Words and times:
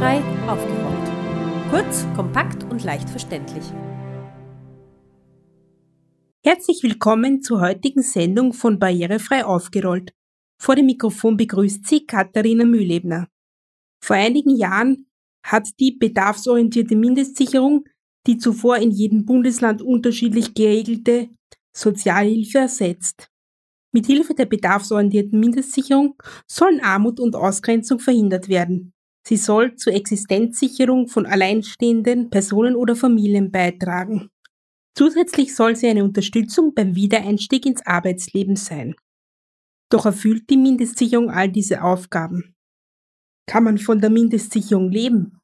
Barrierefrei 0.00 0.48
aufgerollt. 0.48 1.70
Kurz, 1.70 2.06
kompakt 2.16 2.64
und 2.64 2.82
leicht 2.84 3.10
verständlich. 3.10 3.64
Herzlich 6.42 6.82
willkommen 6.82 7.42
zur 7.42 7.60
heutigen 7.60 8.02
Sendung 8.02 8.54
von 8.54 8.78
Barrierefrei 8.78 9.44
aufgerollt. 9.44 10.14
Vor 10.58 10.74
dem 10.74 10.86
Mikrofon 10.86 11.36
begrüßt 11.36 11.86
Sie 11.86 12.06
Katharina 12.06 12.64
Mühlebner. 12.64 13.28
Vor 14.02 14.16
einigen 14.16 14.56
Jahren 14.56 15.06
hat 15.42 15.68
die 15.78 15.92
bedarfsorientierte 15.92 16.96
Mindestsicherung 16.96 17.84
die 18.26 18.38
zuvor 18.38 18.78
in 18.78 18.92
jedem 18.92 19.26
Bundesland 19.26 19.82
unterschiedlich 19.82 20.54
geregelte 20.54 21.28
Sozialhilfe 21.76 22.58
ersetzt. 22.60 23.28
Mit 23.92 24.06
Hilfe 24.06 24.32
der 24.32 24.46
bedarfsorientierten 24.46 25.38
Mindestsicherung 25.38 26.14
sollen 26.46 26.80
Armut 26.80 27.20
und 27.20 27.36
Ausgrenzung 27.36 27.98
verhindert 27.98 28.48
werden. 28.48 28.94
Sie 29.26 29.36
soll 29.36 29.76
zur 29.76 29.92
Existenzsicherung 29.92 31.08
von 31.08 31.26
alleinstehenden 31.26 32.30
Personen 32.30 32.74
oder 32.74 32.96
Familien 32.96 33.50
beitragen. 33.50 34.30
Zusätzlich 34.96 35.54
soll 35.54 35.76
sie 35.76 35.88
eine 35.88 36.04
Unterstützung 36.04 36.74
beim 36.74 36.94
Wiedereinstieg 36.94 37.66
ins 37.66 37.86
Arbeitsleben 37.86 38.56
sein. 38.56 38.94
Doch 39.90 40.06
erfüllt 40.06 40.48
die 40.50 40.56
Mindestsicherung 40.56 41.30
all 41.30 41.50
diese 41.50 41.82
Aufgaben? 41.82 42.54
Kann 43.46 43.64
man 43.64 43.78
von 43.78 44.00
der 44.00 44.10
Mindestsicherung 44.10 44.90
leben? 44.90 45.38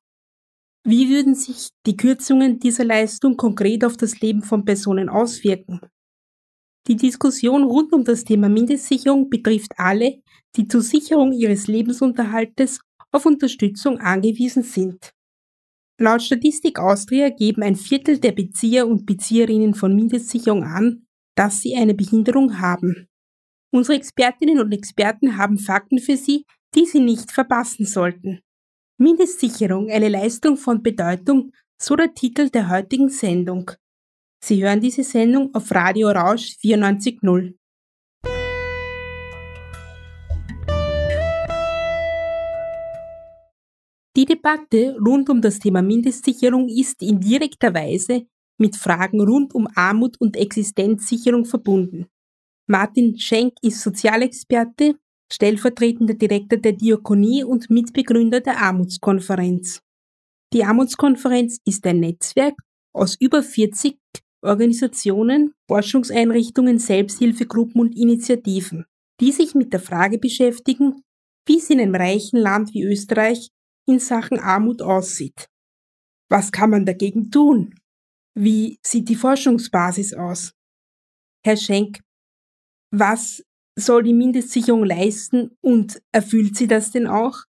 Wie 0.84 1.08
würden 1.10 1.34
sich 1.34 1.70
die 1.84 1.96
Kürzungen 1.96 2.60
dieser 2.60 2.84
Leistung 2.84 3.36
konkret 3.36 3.84
auf 3.84 3.96
das 3.96 4.20
Leben 4.20 4.42
von 4.42 4.64
Personen 4.64 5.08
auswirken? 5.08 5.80
Die 6.86 6.94
Diskussion 6.94 7.64
rund 7.64 7.92
um 7.92 8.04
das 8.04 8.22
Thema 8.22 8.48
Mindestsicherung 8.48 9.28
betrifft 9.28 9.72
alle, 9.78 10.22
die 10.54 10.68
zur 10.68 10.82
Sicherung 10.82 11.32
ihres 11.32 11.66
Lebensunterhaltes 11.66 12.80
auf 13.12 13.26
Unterstützung 13.26 13.98
angewiesen 13.98 14.62
sind. 14.62 15.12
Laut 15.98 16.22
Statistik 16.22 16.78
Austria 16.78 17.30
geben 17.30 17.62
ein 17.62 17.76
Viertel 17.76 18.18
der 18.18 18.32
Bezieher 18.32 18.86
und 18.86 19.06
Bezieherinnen 19.06 19.74
von 19.74 19.94
Mindestsicherung 19.94 20.64
an, 20.64 21.06
dass 21.36 21.60
sie 21.60 21.74
eine 21.74 21.94
Behinderung 21.94 22.60
haben. 22.60 23.08
Unsere 23.72 23.96
Expertinnen 23.96 24.60
und 24.60 24.72
Experten 24.72 25.36
haben 25.36 25.58
Fakten 25.58 25.98
für 25.98 26.16
Sie, 26.16 26.44
die 26.74 26.86
Sie 26.86 27.00
nicht 27.00 27.30
verpassen 27.30 27.86
sollten. 27.86 28.40
Mindestsicherung, 28.98 29.90
eine 29.90 30.08
Leistung 30.08 30.56
von 30.56 30.82
Bedeutung, 30.82 31.52
so 31.80 31.96
der 31.96 32.14
Titel 32.14 32.48
der 32.48 32.70
heutigen 32.70 33.08
Sendung. 33.08 33.70
Sie 34.42 34.62
hören 34.62 34.80
diese 34.80 35.02
Sendung 35.02 35.54
auf 35.54 35.70
Radio 35.72 36.08
Rausch 36.10 36.56
94.0. 36.62 37.54
Die 44.26 44.34
Debatte 44.34 44.96
rund 44.98 45.30
um 45.30 45.40
das 45.40 45.60
Thema 45.60 45.82
Mindestsicherung 45.82 46.68
ist 46.68 47.00
in 47.00 47.20
direkter 47.20 47.72
Weise 47.72 48.26
mit 48.58 48.74
Fragen 48.74 49.20
rund 49.20 49.54
um 49.54 49.68
Armut 49.76 50.20
und 50.20 50.36
Existenzsicherung 50.36 51.44
verbunden. 51.44 52.06
Martin 52.66 53.16
Schenk 53.20 53.54
ist 53.62 53.82
Sozialexperte 53.82 54.96
stellvertretender 55.32 56.14
Direktor 56.14 56.58
der 56.58 56.72
Diakonie 56.72 57.44
und 57.44 57.70
Mitbegründer 57.70 58.40
der 58.40 58.60
Armutskonferenz. 58.60 59.80
Die 60.52 60.64
Armutskonferenz 60.64 61.60
ist 61.64 61.86
ein 61.86 62.00
Netzwerk 62.00 62.54
aus 62.92 63.16
über 63.20 63.44
40 63.44 63.96
Organisationen, 64.42 65.52
Forschungseinrichtungen, 65.68 66.78
Selbsthilfegruppen 66.78 67.80
und 67.80 67.96
Initiativen, 67.96 68.86
die 69.20 69.30
sich 69.30 69.54
mit 69.54 69.72
der 69.72 69.80
Frage 69.80 70.18
beschäftigen, 70.18 71.02
wie 71.46 71.58
es 71.58 71.70
in 71.70 71.78
einem 71.78 71.94
reichen 71.94 72.38
Land 72.38 72.74
wie 72.74 72.82
Österreich 72.82 73.50
in 73.86 73.98
Sachen 73.98 74.38
Armut 74.38 74.82
aussieht. 74.82 75.48
Was 76.28 76.52
kann 76.52 76.70
man 76.70 76.84
dagegen 76.84 77.30
tun? 77.30 77.74
Wie 78.34 78.78
sieht 78.82 79.08
die 79.08 79.16
Forschungsbasis 79.16 80.14
aus? 80.14 80.52
Herr 81.44 81.56
Schenk, 81.56 82.00
was 82.90 83.42
soll 83.78 84.02
die 84.02 84.14
Mindestsicherung 84.14 84.84
leisten 84.84 85.56
und 85.60 86.02
erfüllt 86.12 86.56
sie 86.56 86.66
das 86.66 86.90
denn 86.90 87.06
auch? 87.06 87.44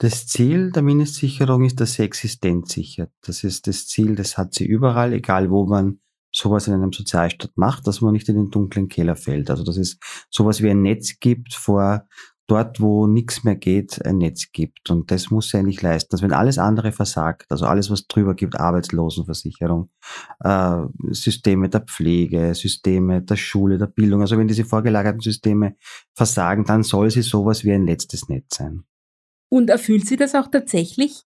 Das 0.00 0.28
Ziel 0.28 0.70
der 0.70 0.82
Mindestsicherung 0.82 1.64
ist, 1.64 1.80
dass 1.80 1.94
sie 1.94 2.04
Existenz 2.04 2.72
sichert. 2.72 3.10
Das 3.22 3.42
ist 3.42 3.66
das 3.66 3.88
Ziel, 3.88 4.14
das 4.14 4.38
hat 4.38 4.54
sie 4.54 4.64
überall, 4.64 5.12
egal 5.12 5.50
wo 5.50 5.66
man 5.66 6.00
sowas 6.32 6.68
in 6.68 6.74
einem 6.74 6.92
Sozialstaat 6.92 7.56
macht, 7.56 7.86
dass 7.86 8.00
man 8.00 8.12
nicht 8.12 8.28
in 8.28 8.36
den 8.36 8.50
dunklen 8.50 8.88
Keller 8.88 9.16
fällt. 9.16 9.50
Also 9.50 9.64
dass 9.64 9.76
es 9.76 9.98
sowas 10.30 10.62
wie 10.62 10.70
ein 10.70 10.82
Netz 10.82 11.18
gibt 11.18 11.54
vor 11.54 12.06
dort, 12.48 12.80
wo 12.80 13.06
nichts 13.06 13.44
mehr 13.44 13.54
geht, 13.54 14.04
ein 14.04 14.18
Netz 14.18 14.50
gibt. 14.52 14.90
Und 14.90 15.10
das 15.10 15.30
muss 15.30 15.50
sie 15.50 15.58
eigentlich 15.58 15.82
leisten. 15.82 16.08
Dass 16.10 16.22
wenn 16.22 16.32
alles 16.32 16.58
andere 16.58 16.90
versagt, 16.90 17.44
also 17.50 17.66
alles, 17.66 17.90
was 17.90 18.06
drüber 18.06 18.34
gibt, 18.34 18.58
Arbeitslosenversicherung, 18.58 19.90
äh, 20.40 20.80
Systeme 21.10 21.68
der 21.68 21.82
Pflege, 21.82 22.54
Systeme 22.54 23.22
der 23.22 23.36
Schule, 23.36 23.78
der 23.78 23.86
Bildung, 23.86 24.22
also 24.22 24.36
wenn 24.36 24.48
diese 24.48 24.64
vorgelagerten 24.64 25.20
Systeme 25.20 25.76
versagen, 26.14 26.64
dann 26.64 26.82
soll 26.82 27.10
sie 27.10 27.22
sowas 27.22 27.64
wie 27.64 27.72
ein 27.72 27.86
letztes 27.86 28.28
Netz 28.28 28.56
sein. 28.56 28.82
Und 29.50 29.70
erfüllt 29.70 30.06
sie 30.06 30.16
das 30.16 30.34
auch 30.34 30.48
tatsächlich? 30.48 31.27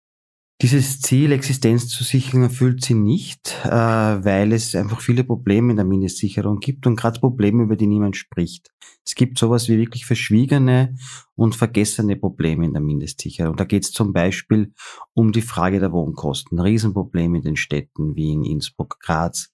Dieses 0.62 1.02
Ziel, 1.02 1.32
Existenz 1.32 1.86
zu 1.88 2.02
sichern, 2.02 2.44
erfüllt 2.44 2.82
sie 2.82 2.94
nicht, 2.94 3.54
äh, 3.64 3.68
weil 3.68 4.54
es 4.54 4.74
einfach 4.74 5.02
viele 5.02 5.22
Probleme 5.22 5.72
in 5.72 5.76
der 5.76 5.84
Mindestsicherung 5.84 6.60
gibt 6.60 6.86
und 6.86 6.96
gerade 6.96 7.20
Probleme, 7.20 7.64
über 7.64 7.76
die 7.76 7.86
niemand 7.86 8.16
spricht. 8.16 8.70
Es 9.04 9.14
gibt 9.14 9.36
sowas 9.36 9.68
wie 9.68 9.76
wirklich 9.76 10.06
verschwiegene 10.06 10.96
und 11.34 11.54
vergessene 11.54 12.16
Probleme 12.16 12.64
in 12.64 12.72
der 12.72 12.80
Mindestsicherung. 12.80 13.56
Da 13.56 13.64
geht 13.64 13.84
es 13.84 13.92
zum 13.92 14.14
Beispiel 14.14 14.72
um 15.12 15.30
die 15.30 15.42
Frage 15.42 15.78
der 15.78 15.92
Wohnkosten. 15.92 16.58
Riesenprobleme 16.58 17.36
in 17.36 17.44
den 17.44 17.56
Städten 17.56 18.16
Wien, 18.16 18.42
Innsbruck, 18.42 18.98
Graz, 19.00 19.50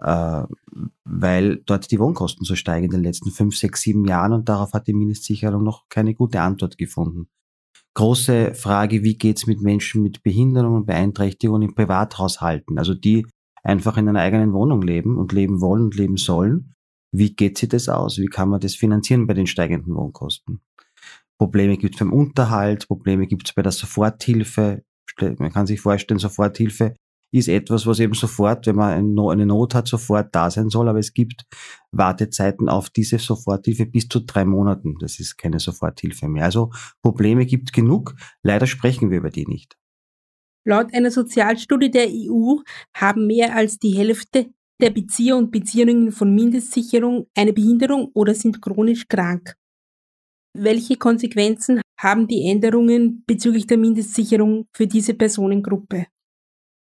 äh, 0.00 0.42
weil 1.04 1.62
dort 1.66 1.88
die 1.92 2.00
Wohnkosten 2.00 2.44
so 2.44 2.56
steigen 2.56 2.86
in 2.86 2.90
den 2.90 3.04
letzten 3.04 3.30
fünf, 3.30 3.56
sechs, 3.56 3.82
sieben 3.82 4.06
Jahren 4.06 4.32
und 4.32 4.48
darauf 4.48 4.72
hat 4.72 4.88
die 4.88 4.92
Mindestsicherung 4.92 5.62
noch 5.62 5.88
keine 5.88 6.16
gute 6.16 6.40
Antwort 6.40 6.78
gefunden 6.78 7.28
große 7.94 8.54
Frage, 8.54 9.02
wie 9.02 9.16
geht's 9.16 9.46
mit 9.46 9.60
Menschen 9.60 10.02
mit 10.02 10.22
Behinderung 10.22 10.74
und 10.74 10.86
Beeinträchtigung 10.86 11.62
in 11.62 11.74
Privathaushalten, 11.74 12.78
also 12.78 12.94
die 12.94 13.26
einfach 13.62 13.96
in 13.96 14.08
einer 14.08 14.20
eigenen 14.20 14.52
Wohnung 14.52 14.82
leben 14.82 15.18
und 15.18 15.32
leben 15.32 15.60
wollen 15.60 15.84
und 15.84 15.96
leben 15.96 16.16
sollen. 16.16 16.74
Wie 17.12 17.34
geht 17.34 17.58
sich 17.58 17.68
das 17.68 17.88
aus? 17.88 18.18
Wie 18.18 18.26
kann 18.26 18.48
man 18.48 18.60
das 18.60 18.74
finanzieren 18.74 19.26
bei 19.26 19.34
den 19.34 19.46
steigenden 19.46 19.94
Wohnkosten? 19.94 20.62
Probleme 21.38 21.76
gibt 21.76 21.94
es 21.94 21.98
beim 21.98 22.12
Unterhalt, 22.12 22.88
Probleme 22.88 23.26
gibt 23.26 23.48
es 23.48 23.54
bei 23.54 23.62
der 23.62 23.72
Soforthilfe. 23.72 24.82
Man 25.20 25.52
kann 25.52 25.66
sich 25.66 25.80
vorstellen, 25.80 26.18
Soforthilfe 26.18 26.94
ist 27.32 27.48
etwas, 27.48 27.86
was 27.86 27.98
eben 27.98 28.14
sofort, 28.14 28.66
wenn 28.66 28.76
man 28.76 29.18
eine 29.18 29.46
Not 29.46 29.74
hat, 29.74 29.88
sofort 29.88 30.34
da 30.34 30.50
sein 30.50 30.68
soll. 30.68 30.88
Aber 30.88 30.98
es 30.98 31.14
gibt 31.14 31.44
Wartezeiten 31.90 32.68
auf 32.68 32.90
diese 32.90 33.18
Soforthilfe 33.18 33.86
bis 33.86 34.08
zu 34.08 34.20
drei 34.20 34.44
Monaten. 34.44 34.96
Das 35.00 35.18
ist 35.18 35.38
keine 35.38 35.58
Soforthilfe 35.58 36.28
mehr. 36.28 36.44
Also 36.44 36.70
Probleme 37.02 37.46
gibt 37.46 37.72
genug. 37.72 38.14
Leider 38.42 38.66
sprechen 38.66 39.10
wir 39.10 39.18
über 39.18 39.30
die 39.30 39.46
nicht. 39.46 39.76
Laut 40.64 40.94
einer 40.94 41.10
Sozialstudie 41.10 41.90
der 41.90 42.08
EU 42.08 42.56
haben 42.94 43.26
mehr 43.26 43.56
als 43.56 43.78
die 43.78 43.96
Hälfte 43.96 44.52
der 44.80 44.90
Bezieher 44.90 45.36
und 45.36 45.50
Bezieherinnen 45.50 46.12
von 46.12 46.34
Mindestsicherung 46.34 47.26
eine 47.34 47.52
Behinderung 47.52 48.10
oder 48.14 48.34
sind 48.34 48.60
chronisch 48.60 49.08
krank. 49.08 49.56
Welche 50.54 50.96
Konsequenzen 50.96 51.80
haben 51.98 52.28
die 52.28 52.46
Änderungen 52.46 53.24
bezüglich 53.26 53.66
der 53.66 53.78
Mindestsicherung 53.78 54.66
für 54.72 54.86
diese 54.86 55.14
Personengruppe? 55.14 56.06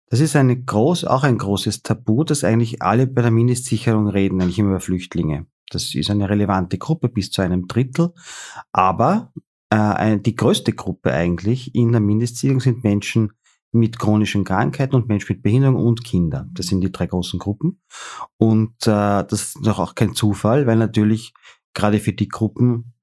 Das 0.08 0.20
ist 0.20 0.36
eine 0.36 0.60
groß, 0.60 1.04
auch 1.04 1.24
ein 1.24 1.38
großes 1.38 1.82
Tabu, 1.82 2.22
dass 2.22 2.44
eigentlich 2.44 2.82
alle 2.82 3.06
bei 3.06 3.22
der 3.22 3.30
Mindestsicherung 3.30 4.08
reden, 4.08 4.40
eigentlich 4.40 4.58
immer 4.58 4.70
über 4.70 4.80
Flüchtlinge. 4.80 5.46
Das 5.70 5.94
ist 5.94 6.10
eine 6.10 6.28
relevante 6.28 6.78
Gruppe 6.78 7.08
bis 7.08 7.30
zu 7.30 7.42
einem 7.42 7.66
Drittel. 7.66 8.12
Aber 8.72 9.32
äh, 9.70 10.18
die 10.18 10.36
größte 10.36 10.72
Gruppe 10.72 11.12
eigentlich 11.12 11.74
in 11.74 11.92
der 11.92 12.00
Mindestsicherung 12.00 12.60
sind 12.60 12.84
Menschen 12.84 13.32
mit 13.72 13.98
chronischen 13.98 14.44
Krankheiten 14.44 14.94
und 14.94 15.08
Menschen 15.08 15.34
mit 15.34 15.42
Behinderung 15.42 15.76
und 15.76 16.04
Kinder. 16.04 16.46
Das 16.52 16.66
sind 16.66 16.80
die 16.82 16.92
drei 16.92 17.06
großen 17.06 17.38
Gruppen. 17.38 17.80
Und 18.38 18.74
äh, 18.86 19.24
das 19.24 19.32
ist 19.32 19.58
doch 19.62 19.80
auch 19.80 19.94
kein 19.94 20.14
Zufall, 20.14 20.66
weil 20.66 20.76
natürlich 20.76 21.34
gerade 21.74 21.98
für 21.98 22.12
die 22.12 22.28
Gruppen, 22.28 22.94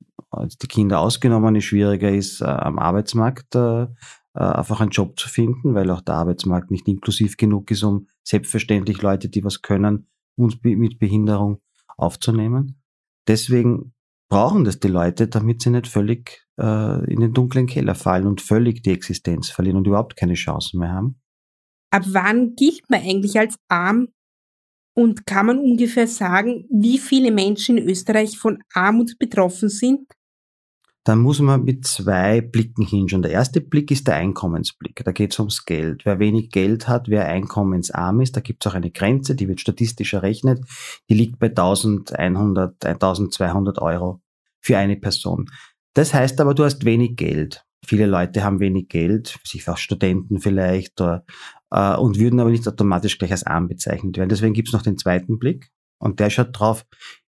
die 0.61 0.67
Kinder 0.67 0.99
ausgenommen, 0.99 1.55
es 1.55 1.65
schwieriger 1.65 2.09
ist, 2.09 2.41
äh, 2.41 2.45
am 2.45 2.79
Arbeitsmarkt 2.79 3.55
äh, 3.55 3.87
einfach 4.39 4.81
einen 4.81 4.91
Job 4.91 5.19
zu 5.19 5.29
finden, 5.29 5.75
weil 5.75 5.89
auch 5.91 6.01
der 6.01 6.15
Arbeitsmarkt 6.15 6.71
nicht 6.71 6.87
inklusiv 6.87 7.37
genug 7.37 7.69
ist, 7.71 7.83
um 7.83 8.07
selbstverständlich 8.23 9.01
Leute, 9.01 9.29
die 9.29 9.43
was 9.43 9.61
können, 9.61 10.07
uns 10.35 10.57
mit 10.63 10.99
Behinderung 10.99 11.61
aufzunehmen. 11.97 12.81
Deswegen 13.27 13.93
brauchen 14.29 14.63
das 14.63 14.79
die 14.79 14.87
Leute, 14.87 15.27
damit 15.27 15.61
sie 15.61 15.69
nicht 15.69 15.87
völlig 15.87 16.43
äh, 16.59 17.11
in 17.11 17.19
den 17.19 17.33
dunklen 17.33 17.67
Keller 17.67 17.95
fallen 17.95 18.25
und 18.25 18.41
völlig 18.41 18.81
die 18.81 18.91
Existenz 18.91 19.49
verlieren 19.49 19.77
und 19.77 19.87
überhaupt 19.87 20.15
keine 20.15 20.33
Chancen 20.33 20.79
mehr 20.79 20.91
haben. 20.91 21.21
Ab 21.91 22.03
wann 22.07 22.55
gilt 22.55 22.89
man 22.89 23.01
eigentlich 23.01 23.37
als 23.37 23.55
arm? 23.67 24.07
Und 24.95 25.25
kann 25.25 25.47
man 25.47 25.59
ungefähr 25.59 26.07
sagen, 26.07 26.65
wie 26.69 26.99
viele 26.99 27.31
Menschen 27.31 27.77
in 27.77 27.89
Österreich 27.89 28.37
von 28.37 28.59
Armut 28.73 29.17
betroffen 29.17 29.69
sind? 29.69 30.11
Dann 31.03 31.19
muss 31.19 31.39
man 31.39 31.63
mit 31.63 31.85
zwei 31.85 32.39
Blicken 32.39 32.85
hinschauen. 32.85 33.23
Der 33.23 33.31
erste 33.31 33.59
Blick 33.59 33.91
ist 33.91 34.07
der 34.07 34.15
Einkommensblick. 34.15 35.01
Da 35.03 35.11
geht 35.11 35.33
es 35.33 35.39
ums 35.39 35.65
Geld. 35.65 36.05
Wer 36.05 36.19
wenig 36.19 36.49
Geld 36.49 36.87
hat, 36.87 37.09
wer 37.09 37.27
einkommensarm 37.27 38.21
ist, 38.21 38.37
da 38.37 38.41
gibt 38.41 38.65
es 38.65 38.71
auch 38.71 38.75
eine 38.75 38.91
Grenze, 38.91 39.35
die 39.35 39.49
wird 39.49 39.59
statistisch 39.59 40.13
errechnet. 40.13 40.63
Die 41.09 41.13
liegt 41.13 41.39
bei 41.39 41.47
1100, 41.47 42.85
1200 42.85 43.79
Euro 43.79 44.21
für 44.61 44.77
eine 44.77 44.95
Person. 44.95 45.49
Das 45.93 46.13
heißt 46.13 46.39
aber, 46.39 46.53
du 46.53 46.63
hast 46.63 46.85
wenig 46.85 47.17
Geld. 47.17 47.65
Viele 47.85 48.05
Leute 48.05 48.43
haben 48.45 48.61
wenig 48.61 48.87
Geld, 48.87 49.37
sich 49.43 49.67
auch 49.67 49.77
Studenten 49.77 50.39
vielleicht, 50.39 51.01
oder, 51.01 51.25
äh, 51.69 51.97
und 51.97 52.17
würden 52.17 52.39
aber 52.39 52.49
nicht 52.49 52.65
automatisch 52.65 53.17
gleich 53.17 53.31
als 53.31 53.45
arm 53.45 53.67
bezeichnet 53.67 54.17
werden. 54.17 54.29
Deswegen 54.29 54.53
gibt 54.53 54.69
es 54.69 54.73
noch 54.73 54.83
den 54.83 54.97
zweiten 54.97 55.37
Blick 55.37 55.69
und 55.99 56.21
der 56.21 56.29
schaut 56.29 56.57
drauf, 56.57 56.85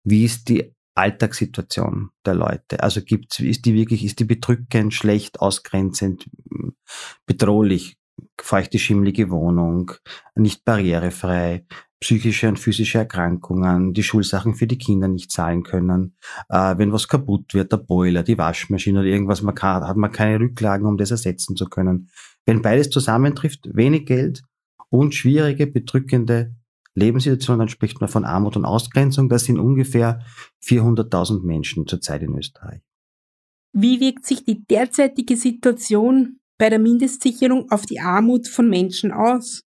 wie 0.05 0.25
ist 0.25 0.51
die 0.51 0.75
Alltagssituation 0.94 2.11
der 2.27 2.35
Leute. 2.35 2.83
Also 2.83 3.03
gibt's, 3.03 3.41
ist 3.41 3.65
die 3.65 3.75
wirklich, 3.75 4.05
ist 4.05 4.21
die 4.21 4.25
bedrückend, 4.25 4.93
schlecht, 4.93 5.41
ausgrenzend, 5.41 6.29
bedrohlich, 7.27 7.97
feuchte, 8.41 8.79
schimmelige 8.79 9.31
Wohnung, 9.31 9.93
nicht 10.35 10.65
barrierefrei, 10.65 11.65
psychische 12.00 12.49
und 12.49 12.59
physische 12.59 12.99
Erkrankungen, 12.99 13.94
die 13.94 14.03
Schulsachen 14.03 14.55
für 14.55 14.67
die 14.67 14.77
Kinder 14.77 15.09
nicht 15.09 15.31
zahlen 15.31 15.62
können, 15.62 16.17
äh, 16.49 16.77
wenn 16.77 16.93
was 16.93 17.09
kaputt 17.09 17.55
wird, 17.55 17.73
der 17.73 17.79
Boiler, 17.79 18.23
die 18.23 18.37
Waschmaschine 18.37 19.00
oder 19.00 19.09
irgendwas, 19.09 19.43
man 19.43 19.55
kann, 19.55 19.87
hat 19.87 19.97
man 19.97 20.12
keine 20.12 20.41
Rücklagen, 20.41 20.87
um 20.87 20.99
das 20.99 21.12
ersetzen 21.12 21.56
zu 21.56 21.67
können. 21.67 22.11
Wenn 22.44 22.61
beides 22.61 22.91
zusammentrifft, 22.91 23.69
wenig 23.73 24.06
Geld 24.06 24.43
und 24.91 25.15
schwierige, 25.15 25.67
bedrückende 25.69 26.55
Lebenssituation, 26.94 27.59
dann 27.59 27.69
spricht 27.69 28.00
man 28.00 28.09
von 28.09 28.25
Armut 28.25 28.56
und 28.56 28.65
Ausgrenzung. 28.65 29.29
Das 29.29 29.44
sind 29.44 29.59
ungefähr 29.59 30.25
400.000 30.65 31.43
Menschen 31.43 31.87
zurzeit 31.87 32.23
in 32.23 32.35
Österreich. 32.37 32.83
Wie 33.73 34.00
wirkt 34.00 34.27
sich 34.27 34.44
die 34.44 34.65
derzeitige 34.65 35.37
Situation 35.37 36.39
bei 36.59 36.69
der 36.69 36.79
Mindestsicherung 36.79 37.71
auf 37.71 37.87
die 37.87 38.00
Armut 38.00 38.47
von 38.47 38.69
Menschen 38.69 39.12
aus? 39.12 39.62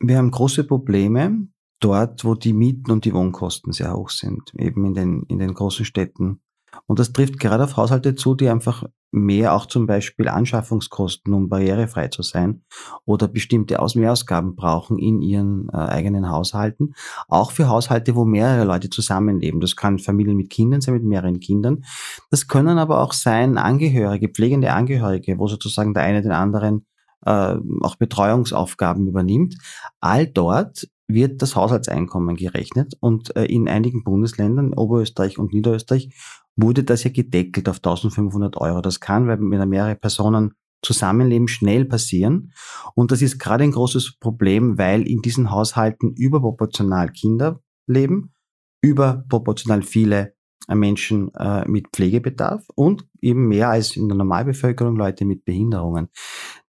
Wir 0.00 0.18
haben 0.18 0.30
große 0.30 0.64
Probleme 0.64 1.48
dort, 1.80 2.24
wo 2.24 2.34
die 2.34 2.52
Mieten 2.52 2.90
und 2.90 3.04
die 3.04 3.14
Wohnkosten 3.14 3.72
sehr 3.72 3.94
hoch 3.94 4.10
sind, 4.10 4.52
eben 4.54 4.84
in 4.84 4.94
den, 4.94 5.22
in 5.24 5.38
den 5.38 5.54
großen 5.54 5.84
Städten. 5.84 6.40
Und 6.86 6.98
das 6.98 7.12
trifft 7.12 7.38
gerade 7.38 7.64
auf 7.64 7.76
Haushalte 7.76 8.14
zu, 8.14 8.34
die 8.34 8.48
einfach 8.48 8.84
mehr 9.10 9.54
auch 9.54 9.66
zum 9.66 9.86
Beispiel 9.86 10.28
Anschaffungskosten, 10.28 11.32
um 11.32 11.48
barrierefrei 11.48 12.08
zu 12.08 12.22
sein 12.22 12.62
oder 13.04 13.26
bestimmte 13.26 13.80
Aus 13.80 13.94
Mehrausgaben 13.94 14.54
brauchen 14.54 14.98
in 14.98 15.22
ihren 15.22 15.68
äh, 15.70 15.76
eigenen 15.76 16.28
Haushalten. 16.28 16.94
Auch 17.26 17.52
für 17.52 17.68
Haushalte, 17.68 18.14
wo 18.14 18.24
mehrere 18.24 18.64
Leute 18.64 18.90
zusammenleben. 18.90 19.60
Das 19.60 19.76
kann 19.76 19.98
Familien 19.98 20.36
mit 20.36 20.50
Kindern 20.50 20.80
sein, 20.80 20.94
mit 20.94 21.04
mehreren 21.04 21.40
Kindern. 21.40 21.84
Das 22.30 22.48
können 22.48 22.78
aber 22.78 23.00
auch 23.00 23.12
sein 23.12 23.56
Angehörige, 23.56 24.28
pflegende 24.28 24.72
Angehörige, 24.72 25.38
wo 25.38 25.48
sozusagen 25.48 25.94
der 25.94 26.02
eine 26.02 26.22
den 26.22 26.32
anderen 26.32 26.84
äh, 27.24 27.56
auch 27.80 27.96
Betreuungsaufgaben 27.96 29.06
übernimmt. 29.06 29.56
All 30.00 30.26
dort 30.26 30.86
wird 31.08 31.40
das 31.40 31.56
Haushaltseinkommen 31.56 32.36
gerechnet 32.36 32.94
und 33.00 33.34
äh, 33.34 33.46
in 33.46 33.68
einigen 33.68 34.04
Bundesländern, 34.04 34.74
Oberösterreich 34.74 35.38
und 35.38 35.54
Niederösterreich, 35.54 36.10
wurde 36.58 36.84
das 36.84 37.04
ja 37.04 37.10
gedeckelt 37.10 37.68
auf 37.68 37.76
1500 37.76 38.56
Euro. 38.56 38.80
Das 38.80 39.00
kann, 39.00 39.28
weil 39.28 39.38
wenn 39.40 39.68
mehrere 39.68 39.94
Personen 39.94 40.54
zusammenleben, 40.82 41.48
schnell 41.48 41.84
passieren. 41.84 42.52
Und 42.94 43.10
das 43.10 43.22
ist 43.22 43.38
gerade 43.38 43.64
ein 43.64 43.72
großes 43.72 44.18
Problem, 44.20 44.78
weil 44.78 45.06
in 45.08 45.22
diesen 45.22 45.50
Haushalten 45.50 46.12
überproportional 46.14 47.10
Kinder 47.10 47.60
leben, 47.86 48.34
überproportional 48.82 49.82
viele 49.82 50.34
Menschen 50.76 51.34
äh, 51.34 51.66
mit 51.68 51.88
Pflegebedarf 51.92 52.64
und 52.74 53.06
eben 53.20 53.48
mehr 53.48 53.70
als 53.70 53.96
in 53.96 54.08
der 54.08 54.16
Normalbevölkerung 54.16 54.96
Leute 54.96 55.24
mit 55.24 55.44
Behinderungen. 55.44 56.08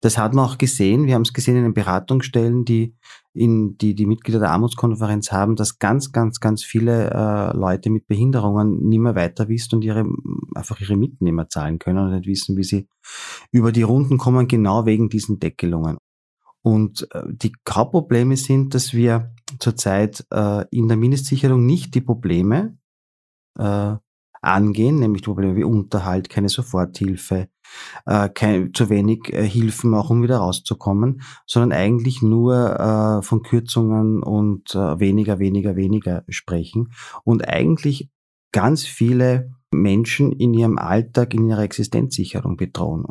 Das 0.02 0.18
hat 0.18 0.34
man 0.34 0.46
auch 0.46 0.58
gesehen. 0.58 1.06
Wir 1.06 1.16
haben 1.16 1.24
es 1.24 1.34
gesehen 1.34 1.58
in 1.58 1.64
den 1.64 1.74
Beratungsstellen, 1.74 2.66
die 2.66 2.96
in 3.34 3.78
die, 3.78 3.96
die 3.96 4.06
Mitglieder 4.06 4.40
der 4.40 4.52
Armutskonferenz 4.52 5.32
haben, 5.32 5.56
dass 5.56 5.80
ganz, 5.80 6.12
ganz, 6.12 6.40
ganz 6.40 6.64
viele 6.64 7.12
äh, 7.12 7.56
Leute 7.56 7.90
mit 7.90 8.08
Behinderungen 8.08 8.88
nicht 8.88 9.00
mehr 9.00 9.16
weiter 9.16 9.48
wissen 9.50 9.76
und 9.76 9.84
ihre, 9.84 10.06
einfach 10.56 10.82
ihre 10.82 10.98
Mieten 10.98 11.24
nicht 11.24 11.34
mehr 11.34 11.50
zahlen 11.50 11.80
können 11.80 12.00
und 12.00 12.12
nicht 12.12 12.28
wissen, 12.28 12.58
wie 12.58 12.64
sie 12.64 12.88
über 13.52 13.72
die 13.72 13.84
Runden 13.84 14.18
kommen, 14.18 14.48
genau 14.48 14.86
wegen 14.86 15.10
diesen 15.10 15.40
Deckelungen. 15.40 15.98
Und 16.62 17.08
äh, 17.14 17.24
die 17.30 17.54
Hauptprobleme 17.70 18.36
sind, 18.36 18.74
dass 18.74 18.94
wir 18.94 19.34
zurzeit 19.60 20.26
äh, 20.32 20.66
in 20.72 20.88
der 20.88 20.98
Mindestsicherung 20.98 21.66
nicht 21.66 21.96
die 21.96 22.02
Probleme 22.02 22.78
äh, 23.60 23.98
angehen, 24.42 25.00
nämlich 25.00 25.24
Probleme 25.24 25.56
wie 25.56 25.64
Unterhalt, 25.64 26.30
keine 26.30 26.50
Soforthilfe, 26.50 27.50
äh, 28.06 28.30
kein, 28.30 28.74
zu 28.74 28.90
wenig 28.90 29.34
äh, 29.34 29.48
Hilfen 29.48 29.94
auch, 29.94 30.10
um 30.10 30.24
wieder 30.24 30.38
rauszukommen, 30.38 31.22
sondern 31.46 31.78
eigentlich 31.78 32.22
nur 32.22 32.80
äh, 32.80 33.22
von 33.22 33.44
Kürzungen 33.44 34.24
und 34.24 34.74
äh, 34.76 35.00
weniger, 35.00 35.40
weniger, 35.40 35.76
weniger 35.76 36.24
sprechen 36.30 36.94
und 37.24 37.48
eigentlich 37.48 38.10
ganz 38.52 38.86
viele 38.86 39.52
Menschen 39.72 40.32
in 40.32 40.54
ihrem 40.54 40.78
Alltag, 40.78 41.34
in 41.34 41.48
ihrer 41.48 41.62
Existenzsicherung 41.64 42.58
bedrohen. 42.58 43.06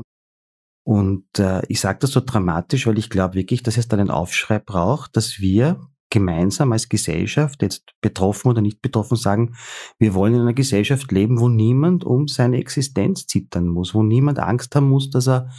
Und 0.85 1.39
äh, 1.39 1.63
ich 1.69 1.81
sage 1.81 1.99
das 2.01 2.13
so 2.13 2.21
dramatisch, 2.25 2.87
weil 2.87 2.99
ich 2.99 3.11
glaube 3.11 3.35
wirklich, 3.35 3.63
dass 3.63 3.77
es 3.77 3.89
da 3.89 3.99
einen 3.99 4.11
Aufschrei 4.11 4.59
braucht, 4.59 5.17
dass 5.17 5.39
wir 5.39 5.81
gemeinsam 6.11 6.73
als 6.73 6.89
Gesellschaft, 6.89 7.63
jetzt 7.63 7.85
betroffen 8.01 8.49
oder 8.49 8.63
nicht 8.63 8.81
betroffen, 8.81 9.17
sagen, 9.17 9.55
wir 9.99 10.15
wollen 10.15 10.35
in 10.35 10.41
einer 10.41 10.55
Gesellschaft 10.55 11.11
leben, 11.13 11.41
wo 11.41 11.49
niemand 11.49 12.05
um 12.05 12.29
seine 12.29 12.59
Existenz 12.59 13.27
zittern 13.27 13.69
muss, 13.69 13.95
wo 13.95 14.03
niemand 14.03 14.39
Angst 14.39 14.75
haben 14.75 14.89
muss, 14.89 15.11
dass 15.11 15.29
er 15.29 15.51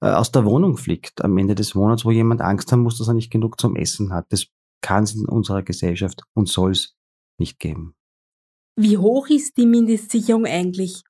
äh, 0.00 0.06
aus 0.06 0.32
der 0.32 0.44
Wohnung 0.44 0.76
fliegt 0.76 1.22
am 1.24 1.36
Ende 1.38 1.54
des 1.54 1.74
Monats, 1.74 2.04
wo 2.04 2.10
jemand 2.10 2.40
Angst 2.40 2.72
haben 2.72 2.82
muss, 2.82 2.98
dass 2.98 3.08
er 3.08 3.14
nicht 3.14 3.30
genug 3.30 3.60
zum 3.60 3.76
Essen 3.76 4.12
hat. 4.12 4.26
Das 4.30 4.46
kann 4.80 5.04
es 5.04 5.14
in 5.14 5.28
unserer 5.28 5.62
Gesellschaft 5.62 6.22
und 6.34 6.48
soll 6.48 6.72
es 6.72 6.94
nicht 7.38 7.58
geben. 7.58 7.94
Wie 8.76 8.96
hoch 8.96 9.28
ist 9.28 9.56
die 9.56 9.66
Mindestsicherung 9.66 10.46
eigentlich? 10.46 11.02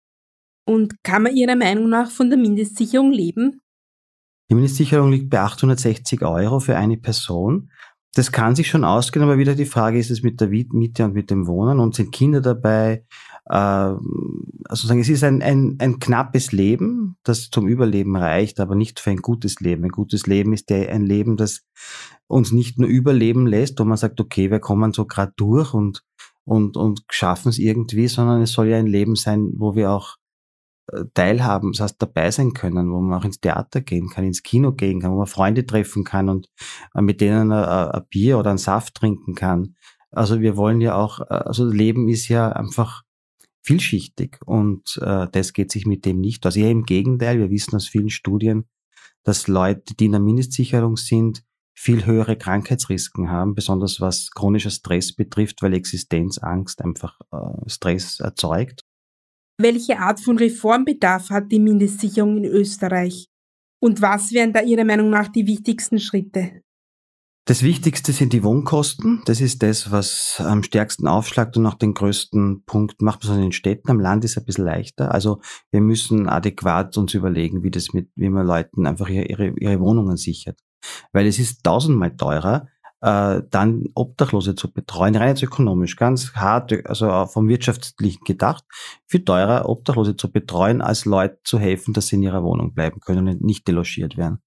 Und 0.66 1.02
kann 1.02 1.22
man 1.22 1.36
Ihrer 1.36 1.56
Meinung 1.56 1.88
nach 1.88 2.10
von 2.10 2.30
der 2.30 2.38
Mindestsicherung 2.38 3.12
leben? 3.12 3.60
Die 4.50 4.54
Mindestsicherung 4.54 5.10
liegt 5.10 5.28
bei 5.28 5.40
860 5.40 6.22
Euro 6.22 6.60
für 6.60 6.76
eine 6.76 6.96
Person. 6.96 7.70
Das 8.14 8.32
kann 8.32 8.56
sich 8.56 8.68
schon 8.68 8.84
ausgehen, 8.84 9.22
aber 9.22 9.38
wieder 9.38 9.54
die 9.54 9.66
Frage 9.66 9.98
ist 9.98 10.10
es 10.10 10.22
mit 10.22 10.40
der 10.40 10.48
Miete 10.48 11.04
und 11.04 11.14
mit 11.14 11.30
dem 11.30 11.46
Wohnen 11.46 11.78
und 11.78 11.94
sind 11.94 12.10
Kinder 12.10 12.40
dabei? 12.40 13.04
Äh, 13.44 13.54
also 13.54 14.86
sagen, 14.86 15.00
es 15.00 15.08
ist 15.08 15.24
ein, 15.24 15.42
ein, 15.42 15.76
ein 15.78 15.98
knappes 15.98 16.52
Leben, 16.52 17.16
das 17.22 17.50
zum 17.50 17.66
Überleben 17.66 18.16
reicht, 18.16 18.60
aber 18.60 18.74
nicht 18.74 19.00
für 19.00 19.10
ein 19.10 19.18
gutes 19.18 19.60
Leben. 19.60 19.84
Ein 19.84 19.90
gutes 19.90 20.26
Leben 20.26 20.52
ist 20.52 20.70
der, 20.70 20.90
ein 20.90 21.04
Leben, 21.04 21.36
das 21.36 21.62
uns 22.26 22.52
nicht 22.52 22.78
nur 22.78 22.88
überleben 22.88 23.46
lässt, 23.46 23.80
wo 23.80 23.84
man 23.84 23.96
sagt, 23.96 24.20
okay, 24.20 24.50
wir 24.50 24.60
kommen 24.60 24.92
so 24.92 25.06
gerade 25.06 25.32
durch 25.36 25.72
und, 25.72 26.04
und, 26.44 26.76
und 26.76 27.02
schaffen 27.10 27.48
es 27.48 27.58
irgendwie, 27.58 28.08
sondern 28.08 28.42
es 28.42 28.52
soll 28.52 28.68
ja 28.68 28.78
ein 28.78 28.86
Leben 28.86 29.16
sein, 29.16 29.52
wo 29.56 29.74
wir 29.74 29.90
auch 29.90 30.17
teilhaben, 31.14 31.72
das 31.72 31.80
heißt 31.80 32.02
dabei 32.02 32.30
sein 32.30 32.54
können, 32.54 32.90
wo 32.90 33.00
man 33.00 33.18
auch 33.18 33.24
ins 33.24 33.40
Theater 33.40 33.80
gehen 33.80 34.08
kann, 34.08 34.24
ins 34.24 34.42
Kino 34.42 34.72
gehen 34.72 35.00
kann, 35.00 35.12
wo 35.12 35.18
man 35.18 35.26
Freunde 35.26 35.66
treffen 35.66 36.04
kann 36.04 36.28
und 36.28 36.48
äh, 36.94 37.02
mit 37.02 37.20
denen 37.20 37.52
ein 37.52 38.02
Bier 38.08 38.38
oder 38.38 38.50
einen 38.50 38.58
Saft 38.58 38.94
trinken 38.94 39.34
kann. 39.34 39.76
Also 40.10 40.40
wir 40.40 40.56
wollen 40.56 40.80
ja 40.80 40.94
auch, 40.94 41.20
äh, 41.20 41.34
also 41.34 41.66
Leben 41.66 42.08
ist 42.08 42.28
ja 42.28 42.50
einfach 42.50 43.02
vielschichtig 43.62 44.38
und 44.46 44.98
äh, 45.02 45.26
das 45.30 45.52
geht 45.52 45.70
sich 45.70 45.84
mit 45.84 46.06
dem 46.06 46.20
nicht 46.20 46.46
aus. 46.46 46.56
Eher 46.56 46.70
im 46.70 46.84
Gegenteil, 46.84 47.38
wir 47.38 47.50
wissen 47.50 47.76
aus 47.76 47.86
vielen 47.86 48.10
Studien, 48.10 48.64
dass 49.24 49.46
Leute, 49.46 49.94
die 49.94 50.06
in 50.06 50.12
der 50.12 50.20
Mindestsicherung 50.20 50.96
sind, 50.96 51.42
viel 51.74 52.06
höhere 52.06 52.36
Krankheitsrisiken 52.36 53.30
haben, 53.30 53.54
besonders 53.54 54.00
was 54.00 54.30
chronischer 54.30 54.70
Stress 54.70 55.14
betrifft, 55.14 55.62
weil 55.62 55.74
Existenzangst 55.74 56.82
einfach 56.82 57.20
äh, 57.30 57.68
Stress 57.68 58.20
erzeugt 58.20 58.87
welche 59.58 59.98
Art 59.98 60.20
von 60.20 60.38
Reformbedarf 60.38 61.30
hat 61.30 61.50
die 61.50 61.58
Mindestsicherung 61.58 62.38
in 62.38 62.44
Österreich? 62.44 63.26
Und 63.80 64.00
was 64.00 64.32
wären 64.32 64.52
da 64.52 64.60
Ihrer 64.60 64.84
Meinung 64.84 65.10
nach 65.10 65.28
die 65.28 65.46
wichtigsten 65.46 65.98
Schritte? 65.98 66.62
Das 67.44 67.62
Wichtigste 67.62 68.12
sind 68.12 68.32
die 68.34 68.44
Wohnkosten. 68.44 69.22
Das 69.24 69.40
ist 69.40 69.62
das, 69.62 69.90
was 69.90 70.36
am 70.38 70.62
stärksten 70.62 71.08
aufschlagt 71.08 71.56
und 71.56 71.66
auch 71.66 71.74
den 71.74 71.94
größten 71.94 72.64
Punkt 72.66 73.00
macht, 73.00 73.20
besonders 73.20 73.44
in 73.44 73.48
den 73.48 73.52
Städten. 73.52 73.90
Am 73.90 74.00
Land 74.00 74.24
ist 74.24 74.32
es 74.32 74.38
ein 74.38 74.44
bisschen 74.44 74.66
leichter. 74.66 75.12
Also 75.12 75.40
wir 75.70 75.80
müssen 75.80 76.28
adäquat 76.28 76.96
uns 76.98 77.14
überlegen, 77.14 77.62
wie 77.62 77.70
das 77.70 77.94
mit, 77.94 78.10
wie 78.16 78.28
man 78.28 78.46
Leuten 78.46 78.86
einfach 78.86 79.08
ihre, 79.08 79.54
ihre 79.58 79.80
Wohnungen 79.80 80.18
sichert. 80.18 80.60
Weil 81.12 81.26
es 81.26 81.38
ist 81.38 81.64
tausendmal 81.64 82.16
teurer, 82.16 82.68
äh, 83.00 83.42
dann 83.50 83.84
Obdachlose 83.94 84.54
zu 84.54 84.72
betreuen, 84.72 85.16
rein 85.16 85.28
jetzt 85.28 85.42
ökonomisch, 85.42 85.96
ganz 85.96 86.32
hart, 86.34 86.72
also 86.86 87.26
vom 87.26 87.48
wirtschaftlichen 87.48 88.24
gedacht, 88.24 88.64
viel 89.06 89.24
teurer 89.24 89.68
Obdachlose 89.68 90.16
zu 90.16 90.30
betreuen, 90.30 90.80
als 90.80 91.04
Leuten 91.04 91.38
zu 91.44 91.58
helfen, 91.58 91.94
dass 91.94 92.08
sie 92.08 92.16
in 92.16 92.22
ihrer 92.22 92.42
Wohnung 92.42 92.74
bleiben 92.74 93.00
können 93.00 93.28
und 93.28 93.42
nicht 93.42 93.68
delogiert 93.68 94.16
werden. 94.16 94.40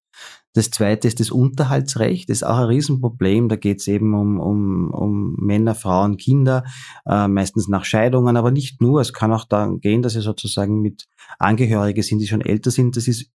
Das 0.54 0.70
zweite 0.70 1.08
ist 1.08 1.22
das 1.22 1.32
Unterhaltsrecht, 1.32 2.30
das 2.30 2.40
ist 2.40 2.44
auch 2.44 2.58
ein 2.58 2.66
Riesenproblem. 2.66 3.48
Da 3.48 3.56
geht 3.56 3.80
es 3.80 3.88
eben 3.88 4.14
um, 4.14 4.40
um, 4.40 4.92
um 4.92 5.36
Männer, 5.38 5.76
Frauen, 5.76 6.18
Kinder, 6.18 6.66
äh, 7.06 7.30
meistens 7.30 7.70
nach 7.70 7.86
Scheidungen, 7.86 8.36
aber 8.36 8.52
nicht 8.52 8.82
nur. 8.82 9.00
Es 9.00 9.14
kann 9.14 9.32
auch 9.32 9.46
darum 9.46 9.80
gehen, 9.80 10.02
dass 10.02 10.14
sie 10.14 10.22
sozusagen 10.22 10.82
mit 10.82 11.08
Angehörige 11.40 12.04
sind, 12.04 12.20
die 12.20 12.28
schon 12.28 12.42
älter 12.42 12.70
sind. 12.70 12.98
Das 12.98 13.08
ist 13.08 13.32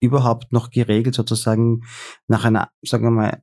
überhaupt 0.00 0.52
noch 0.52 0.70
geregelt, 0.70 1.14
sozusagen 1.14 1.84
nach 2.26 2.44
einer, 2.44 2.68
sagen 2.82 3.04
wir 3.04 3.10
mal, 3.10 3.42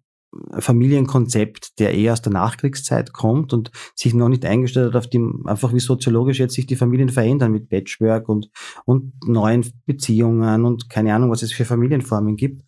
Familienkonzept, 0.59 1.79
der 1.79 1.93
eher 1.93 2.13
aus 2.13 2.21
der 2.21 2.31
Nachkriegszeit 2.31 3.13
kommt 3.13 3.51
und 3.51 3.71
sich 3.95 4.13
noch 4.13 4.29
nicht 4.29 4.45
eingestellt 4.45 4.87
hat 4.87 4.95
auf 4.95 5.07
die, 5.07 5.19
einfach 5.45 5.73
wie 5.73 5.79
soziologisch 5.79 6.39
jetzt 6.39 6.53
sich 6.53 6.67
die 6.67 6.75
Familien 6.75 7.09
verändern 7.09 7.51
mit 7.51 7.69
Patchwork 7.69 8.29
und, 8.29 8.49
und 8.85 9.13
neuen 9.27 9.65
Beziehungen 9.85 10.65
und 10.65 10.89
keine 10.89 11.15
Ahnung, 11.15 11.31
was 11.31 11.41
es 11.41 11.51
für 11.51 11.65
Familienformen 11.65 12.35
gibt. 12.35 12.63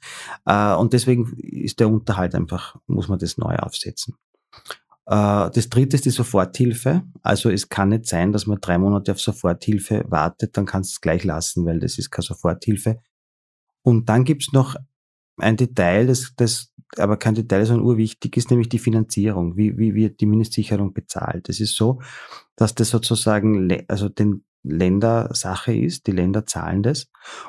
Äh, 0.45 0.73
und 0.73 0.93
deswegen 0.93 1.33
ist 1.37 1.79
der 1.79 1.89
Unterhalt 1.89 2.33
einfach, 2.33 2.75
muss 2.87 3.07
man 3.07 3.19
das 3.19 3.37
neu 3.37 3.55
aufsetzen. 3.55 4.15
Äh, 5.05 5.49
das 5.51 5.69
dritte 5.69 5.97
ist 5.97 6.05
die 6.05 6.09
Soforthilfe. 6.09 7.03
Also 7.21 7.49
es 7.49 7.69
kann 7.69 7.89
nicht 7.89 8.07
sein, 8.07 8.31
dass 8.31 8.47
man 8.47 8.59
drei 8.59 8.77
Monate 8.77 9.11
auf 9.11 9.19
Soforthilfe 9.19 10.05
wartet, 10.07 10.57
dann 10.57 10.65
kannst 10.65 10.91
du 10.91 10.93
es 10.95 11.01
gleich 11.01 11.23
lassen, 11.23 11.65
weil 11.65 11.79
das 11.79 11.97
ist 11.97 12.09
keine 12.09 12.25
Soforthilfe. 12.25 12.99
Und 13.83 14.09
dann 14.09 14.23
gibt's 14.23 14.51
noch 14.53 14.75
ein 15.38 15.57
Detail, 15.57 16.07
das, 16.07 16.33
das 16.35 16.73
aber 16.97 17.17
kein 17.17 17.35
Detail, 17.35 17.65
sondern 17.65 17.85
urwichtig 17.85 18.35
ist, 18.38 18.50
nämlich 18.50 18.69
die 18.69 18.79
Finanzierung. 18.79 19.55
Wie, 19.55 19.77
wie 19.77 19.95
wird 19.95 20.19
die 20.19 20.25
Mindestsicherung 20.25 20.93
bezahlt? 20.93 21.47
Es 21.50 21.59
ist 21.59 21.75
so, 21.75 22.01
dass 22.55 22.75
das 22.75 22.89
sozusagen 22.89 23.85
also 23.88 24.09
den 24.09 24.43
Ländersache 24.63 25.73
ist, 25.73 26.07
die 26.07 26.11
Länder 26.11 26.45
zahlen 26.45 26.83
das. 26.83 27.07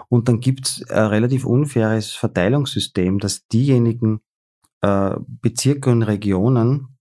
Und 0.09 0.29
dann 0.29 0.41
gibt's 0.41 0.83
ein 0.89 1.07
relativ 1.07 1.45
unfaires 1.45 2.13
Verteilungssystem, 2.13 3.19
dass 3.19 3.47
diejenigen 3.49 4.21
äh, 4.81 5.17
Bezirke 5.27 5.91
und 5.91 6.03
Regionen, 6.03 6.92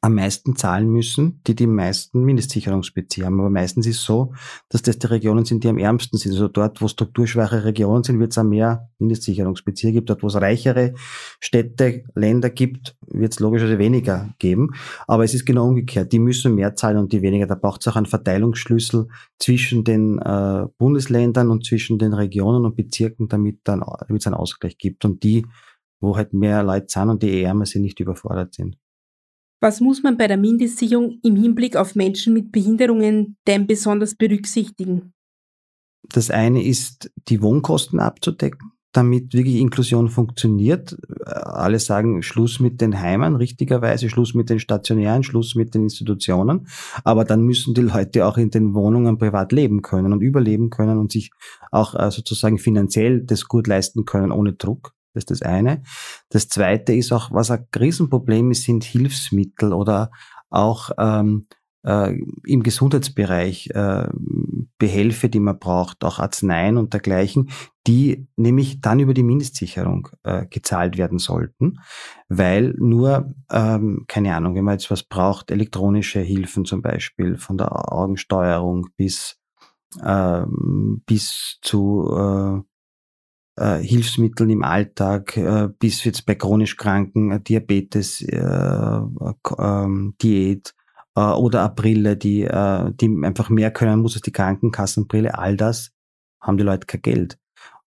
am 0.00 0.14
meisten 0.14 0.56
zahlen 0.56 0.88
müssen, 0.88 1.40
die 1.46 1.54
die 1.54 1.66
meisten 1.66 2.24
Mindestsicherungsbezieher 2.24 3.26
haben. 3.26 3.40
Aber 3.40 3.50
meistens 3.50 3.86
ist 3.86 3.96
es 3.96 4.04
so, 4.04 4.32
dass 4.68 4.82
das 4.82 4.98
die 4.98 5.06
Regionen 5.06 5.44
sind, 5.44 5.64
die 5.64 5.68
am 5.68 5.78
ärmsten 5.78 6.18
sind. 6.18 6.32
Also 6.32 6.48
dort, 6.48 6.80
wo 6.80 6.88
strukturschwache 6.88 7.64
Regionen 7.64 8.04
sind, 8.04 8.18
wird 8.18 8.32
es 8.32 8.38
auch 8.38 8.44
mehr 8.44 8.88
Mindestsicherungsbezieher 8.98 9.92
gibt. 9.92 10.10
Dort, 10.10 10.22
wo 10.22 10.26
es 10.26 10.34
reichere 10.34 10.94
Städte, 11.40 12.04
Länder 12.14 12.50
gibt, 12.50 12.96
wird 13.06 13.32
es 13.32 13.40
logischerweise 13.40 13.78
weniger 13.78 14.34
geben. 14.38 14.70
Aber 15.06 15.24
es 15.24 15.34
ist 15.34 15.44
genau 15.44 15.66
umgekehrt. 15.66 16.12
Die 16.12 16.18
müssen 16.18 16.54
mehr 16.54 16.74
zahlen 16.74 16.98
und 16.98 17.12
die 17.12 17.22
weniger. 17.22 17.46
Da 17.46 17.54
braucht 17.54 17.80
es 17.80 17.88
auch 17.88 17.96
einen 17.96 18.06
Verteilungsschlüssel 18.06 19.08
zwischen 19.38 19.84
den 19.84 20.18
äh, 20.18 20.66
Bundesländern 20.78 21.50
und 21.50 21.64
zwischen 21.64 21.98
den 21.98 22.14
Regionen 22.14 22.64
und 22.64 22.76
Bezirken, 22.76 23.28
damit 23.28 23.60
es 23.66 24.26
einen 24.26 24.34
Ausgleich 24.34 24.78
gibt. 24.78 25.04
Und 25.04 25.22
die, 25.22 25.46
wo 26.00 26.16
halt 26.16 26.32
mehr 26.32 26.62
Leute 26.62 26.86
sind 26.88 27.10
und 27.10 27.22
die 27.22 27.42
ärmer 27.42 27.66
sind, 27.66 27.82
nicht 27.82 28.00
überfordert 28.00 28.54
sind. 28.54 28.76
Was 29.60 29.80
muss 29.80 30.02
man 30.02 30.16
bei 30.16 30.26
der 30.26 30.36
Mindestsicherung 30.36 31.18
im 31.22 31.36
Hinblick 31.36 31.76
auf 31.76 31.94
Menschen 31.94 32.34
mit 32.34 32.52
Behinderungen 32.52 33.36
denn 33.46 33.66
besonders 33.66 34.14
berücksichtigen? 34.14 35.14
Das 36.08 36.30
eine 36.30 36.62
ist, 36.62 37.10
die 37.28 37.40
Wohnkosten 37.40 37.98
abzudecken, 37.98 38.72
damit 38.92 39.32
wirklich 39.32 39.56
Inklusion 39.56 40.08
funktioniert. 40.08 40.96
Alle 41.24 41.78
sagen 41.78 42.22
Schluss 42.22 42.60
mit 42.60 42.80
den 42.80 43.00
Heimen, 43.00 43.36
richtigerweise 43.36 44.08
Schluss 44.08 44.34
mit 44.34 44.50
den 44.50 44.60
Stationären, 44.60 45.22
Schluss 45.22 45.54
mit 45.54 45.74
den 45.74 45.84
Institutionen. 45.84 46.68
Aber 47.02 47.24
dann 47.24 47.42
müssen 47.42 47.74
die 47.74 47.82
Leute 47.82 48.26
auch 48.26 48.36
in 48.36 48.50
den 48.50 48.74
Wohnungen 48.74 49.18
privat 49.18 49.52
leben 49.52 49.82
können 49.82 50.12
und 50.12 50.20
überleben 50.20 50.70
können 50.70 50.98
und 50.98 51.10
sich 51.10 51.30
auch 51.70 51.94
äh, 51.94 52.10
sozusagen 52.10 52.58
finanziell 52.58 53.22
das 53.22 53.46
gut 53.46 53.66
leisten 53.66 54.04
können 54.04 54.30
ohne 54.30 54.52
Druck. 54.52 54.93
Das 55.14 55.22
ist 55.22 55.30
das 55.30 55.42
eine. 55.42 55.82
Das 56.28 56.48
zweite 56.48 56.92
ist 56.92 57.12
auch, 57.12 57.30
was 57.30 57.50
ein 57.50 57.66
Riesenproblem 57.74 58.50
ist, 58.50 58.64
sind 58.64 58.84
Hilfsmittel 58.84 59.72
oder 59.72 60.10
auch 60.50 60.90
ähm, 60.98 61.46
äh, 61.84 62.18
im 62.44 62.62
Gesundheitsbereich 62.62 63.70
äh, 63.70 64.08
Behelfe, 64.78 65.28
die 65.28 65.40
man 65.40 65.58
braucht, 65.58 66.04
auch 66.04 66.18
Arzneien 66.18 66.76
und 66.76 66.92
dergleichen, 66.92 67.50
die 67.86 68.26
nämlich 68.36 68.80
dann 68.80 69.00
über 69.00 69.14
die 69.14 69.22
Mindestsicherung 69.22 70.08
äh, 70.24 70.46
gezahlt 70.46 70.96
werden 70.96 71.18
sollten, 71.18 71.78
weil 72.28 72.74
nur, 72.78 73.34
ähm, 73.52 74.04
keine 74.08 74.34
Ahnung, 74.34 74.54
wenn 74.54 74.64
man 74.64 74.74
jetzt 74.74 74.90
was 74.90 75.02
braucht, 75.02 75.50
elektronische 75.50 76.20
Hilfen 76.20 76.64
zum 76.64 76.82
Beispiel, 76.82 77.36
von 77.36 77.58
der 77.58 77.92
Augensteuerung 77.92 78.88
bis, 78.96 79.38
ähm, 80.02 81.02
bis 81.06 81.58
zu 81.62 82.64
äh, 83.56 83.78
Hilfsmitteln 83.78 84.50
im 84.50 84.64
Alltag, 84.64 85.36
äh, 85.36 85.68
bis 85.78 86.04
jetzt 86.04 86.26
bei 86.26 86.34
chronisch 86.34 86.76
Kranken, 86.76 87.30
äh, 87.30 87.40
Diabetes, 87.40 88.20
äh, 88.20 88.38
äh, 88.38 89.86
Diät 90.22 90.74
oder 91.16 91.64
eine 91.64 91.74
Brille, 91.76 92.16
die, 92.16 92.40
die 92.40 93.20
einfach 93.22 93.48
mehr 93.48 93.70
können 93.70 94.00
muss 94.00 94.14
als 94.14 94.22
die 94.22 94.32
Krankenkassenbrille, 94.32 95.38
all 95.38 95.56
das 95.56 95.92
haben 96.40 96.56
die 96.56 96.64
Leute 96.64 96.88
kein 96.88 97.02
Geld. 97.02 97.38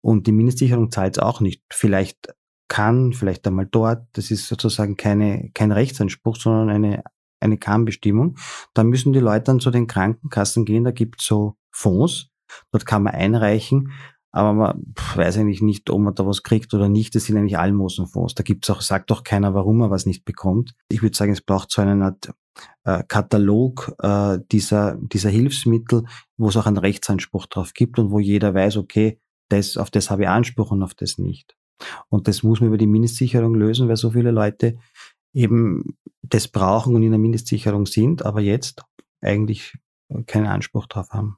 Und 0.02 0.26
die 0.26 0.32
Mindestsicherung 0.32 0.90
zahlt 0.90 1.16
es 1.16 1.22
auch 1.22 1.40
nicht. 1.40 1.62
Vielleicht 1.72 2.34
kann, 2.68 3.14
vielleicht 3.14 3.46
einmal 3.46 3.64
dort, 3.64 4.06
das 4.12 4.30
ist 4.30 4.46
sozusagen 4.46 4.98
keine, 4.98 5.50
kein 5.54 5.72
Rechtsanspruch, 5.72 6.36
sondern 6.36 6.68
eine, 6.68 7.02
eine 7.40 7.56
Kann-Bestimmung. 7.56 8.36
Da 8.74 8.84
müssen 8.84 9.14
die 9.14 9.20
Leute 9.20 9.44
dann 9.44 9.60
zu 9.60 9.70
den 9.70 9.86
Krankenkassen 9.86 10.66
gehen, 10.66 10.84
da 10.84 10.90
gibt 10.90 11.22
es 11.22 11.26
so 11.26 11.56
Fonds, 11.70 12.28
dort 12.72 12.84
kann 12.84 13.04
man 13.04 13.14
einreichen 13.14 13.92
aber 14.34 14.52
man 14.52 14.94
weiß 15.14 15.38
eigentlich 15.38 15.62
nicht, 15.62 15.88
ob 15.90 16.00
man 16.00 16.12
da 16.16 16.26
was 16.26 16.42
kriegt 16.42 16.74
oder 16.74 16.88
nicht. 16.88 17.14
Das 17.14 17.26
sind 17.26 17.36
eigentlich 17.36 17.56
Almosenfonds. 17.56 18.34
Da 18.34 18.42
gibt's 18.42 18.68
auch, 18.68 18.80
sagt 18.80 19.12
doch 19.12 19.22
keiner, 19.22 19.54
warum 19.54 19.78
man 19.78 19.92
was 19.92 20.06
nicht 20.06 20.24
bekommt. 20.24 20.74
Ich 20.88 21.02
würde 21.02 21.16
sagen, 21.16 21.30
es 21.30 21.40
braucht 21.40 21.70
so 21.70 21.80
einen 21.80 22.02
Art 22.02 22.34
äh, 22.82 23.04
Katalog 23.06 23.94
äh, 24.00 24.40
dieser, 24.50 24.96
dieser 24.96 25.30
Hilfsmittel, 25.30 26.02
wo 26.36 26.48
es 26.48 26.56
auch 26.56 26.66
einen 26.66 26.78
Rechtsanspruch 26.78 27.46
drauf 27.46 27.74
gibt 27.74 28.00
und 28.00 28.10
wo 28.10 28.18
jeder 28.18 28.54
weiß, 28.54 28.76
okay, 28.78 29.20
das, 29.50 29.76
auf 29.76 29.92
das 29.92 30.10
habe 30.10 30.22
ich 30.22 30.28
Anspruch 30.28 30.72
und 30.72 30.82
auf 30.82 30.94
das 30.94 31.16
nicht. 31.16 31.54
Und 32.08 32.26
das 32.26 32.42
muss 32.42 32.60
man 32.60 32.70
über 32.70 32.78
die 32.78 32.88
Mindestsicherung 32.88 33.54
lösen, 33.54 33.86
weil 33.86 33.96
so 33.96 34.10
viele 34.10 34.32
Leute 34.32 34.78
eben 35.32 35.96
das 36.22 36.48
brauchen 36.48 36.96
und 36.96 37.04
in 37.04 37.12
der 37.12 37.20
Mindestsicherung 37.20 37.86
sind, 37.86 38.26
aber 38.26 38.40
jetzt 38.40 38.82
eigentlich 39.20 39.78
keinen 40.26 40.46
Anspruch 40.46 40.86
drauf 40.86 41.10
haben. 41.10 41.36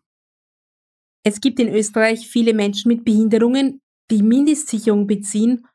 Es 1.26 1.40
gibt 1.40 1.58
in 1.58 1.74
Österreich 1.74 2.28
viele 2.28 2.54
Menschen 2.54 2.88
mit 2.88 3.04
Behinderungen, 3.04 3.80
die 4.12 4.22
Mindestsicherung 4.22 5.08
beziehen 5.08 5.66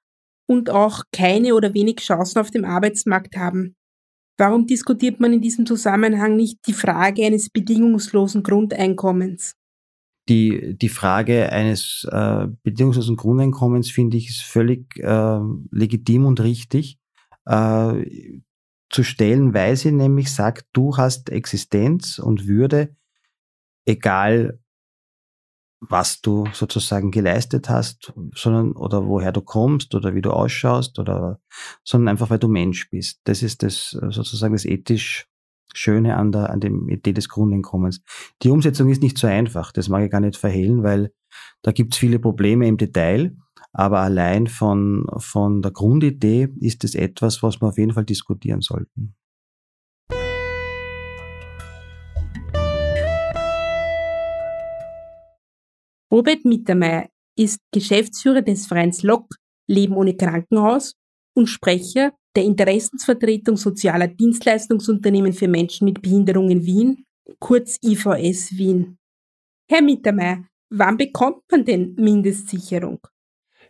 und 0.47 0.69
auch 0.69 1.03
keine 1.11 1.55
oder 1.55 1.73
wenig 1.73 1.97
Chancen 1.97 2.39
auf 2.39 2.51
dem 2.51 2.63
Arbeitsmarkt 2.63 3.35
haben. 3.35 3.75
Warum 4.37 4.65
diskutiert 4.65 5.19
man 5.19 5.33
in 5.33 5.41
diesem 5.41 5.65
Zusammenhang 5.65 6.37
nicht 6.37 6.59
die 6.67 6.73
Frage 6.73 7.25
eines 7.25 7.49
bedingungslosen 7.49 8.43
Grundeinkommens? 8.43 9.55
Die, 10.29 10.77
die 10.77 10.87
Frage 10.87 11.51
eines 11.51 12.07
äh, 12.09 12.47
bedingungslosen 12.63 13.17
Grundeinkommens 13.17 13.91
finde 13.91 14.15
ich 14.15 14.29
ist 14.29 14.43
völlig 14.43 14.97
äh, 14.99 15.39
legitim 15.69 16.27
und 16.27 16.39
richtig 16.39 16.97
äh, 17.45 18.39
zu 18.89 19.03
stellen, 19.03 19.53
weil 19.53 19.75
sie 19.75 19.91
nämlich 19.91 20.31
sagt, 20.31 20.67
du 20.71 20.95
hast 20.95 21.29
Existenz 21.29 22.19
und 22.19 22.47
Würde, 22.47 22.95
egal 23.85 24.60
was 25.81 26.21
du 26.21 26.45
sozusagen 26.53 27.09
geleistet 27.09 27.69
hast, 27.69 28.13
sondern 28.35 28.73
oder 28.73 29.07
woher 29.07 29.31
du 29.31 29.41
kommst 29.41 29.95
oder 29.95 30.13
wie 30.13 30.21
du 30.21 30.29
ausschaust 30.31 30.99
oder 30.99 31.39
sondern 31.83 32.09
einfach 32.09 32.29
weil 32.29 32.39
du 32.39 32.47
Mensch 32.47 32.89
bist. 32.89 33.19
Das 33.23 33.41
ist 33.41 33.63
das 33.63 33.89
sozusagen 33.89 34.53
das 34.53 34.65
ethisch 34.65 35.27
Schöne 35.73 36.17
an 36.17 36.31
der 36.31 36.49
an 36.49 36.59
dem 36.59 36.89
Idee 36.89 37.13
des 37.13 37.29
Grundeinkommens. 37.29 38.01
Die 38.43 38.49
Umsetzung 38.49 38.89
ist 38.89 39.01
nicht 39.01 39.17
so 39.17 39.27
einfach, 39.27 39.71
das 39.71 39.89
mag 39.89 40.03
ich 40.03 40.11
gar 40.11 40.19
nicht 40.19 40.37
verhehlen, 40.37 40.83
weil 40.83 41.13
da 41.61 41.71
gibt 41.71 41.93
es 41.93 41.99
viele 41.99 42.19
Probleme 42.19 42.67
im 42.67 42.77
Detail, 42.77 43.35
aber 43.73 43.99
allein 44.01 44.47
von 44.47 45.05
von 45.17 45.61
der 45.61 45.71
Grundidee 45.71 46.49
ist 46.59 46.83
es 46.83 46.93
etwas, 46.93 47.41
was 47.41 47.61
wir 47.61 47.69
auf 47.69 47.77
jeden 47.77 47.93
Fall 47.93 48.05
diskutieren 48.05 48.61
sollten. 48.61 49.15
Robert 56.11 56.43
Mittermeier 56.43 57.07
ist 57.37 57.59
Geschäftsführer 57.71 58.41
des 58.41 58.67
Vereins 58.67 59.01
LOC 59.01 59.33
Leben 59.67 59.95
ohne 59.95 60.15
Krankenhaus 60.15 60.95
und 61.33 61.47
Sprecher 61.47 62.11
der 62.35 62.43
Interessensvertretung 62.43 63.55
sozialer 63.55 64.07
Dienstleistungsunternehmen 64.07 65.31
für 65.31 65.47
Menschen 65.47 65.85
mit 65.85 66.01
Behinderungen 66.01 66.65
Wien, 66.65 67.05
kurz 67.39 67.77
IVS 67.81 68.57
Wien. 68.57 68.97
Herr 69.69 69.81
Mittermeier, 69.81 70.45
wann 70.69 70.97
bekommt 70.97 71.43
man 71.49 71.63
denn 71.63 71.95
Mindestsicherung? 71.95 72.99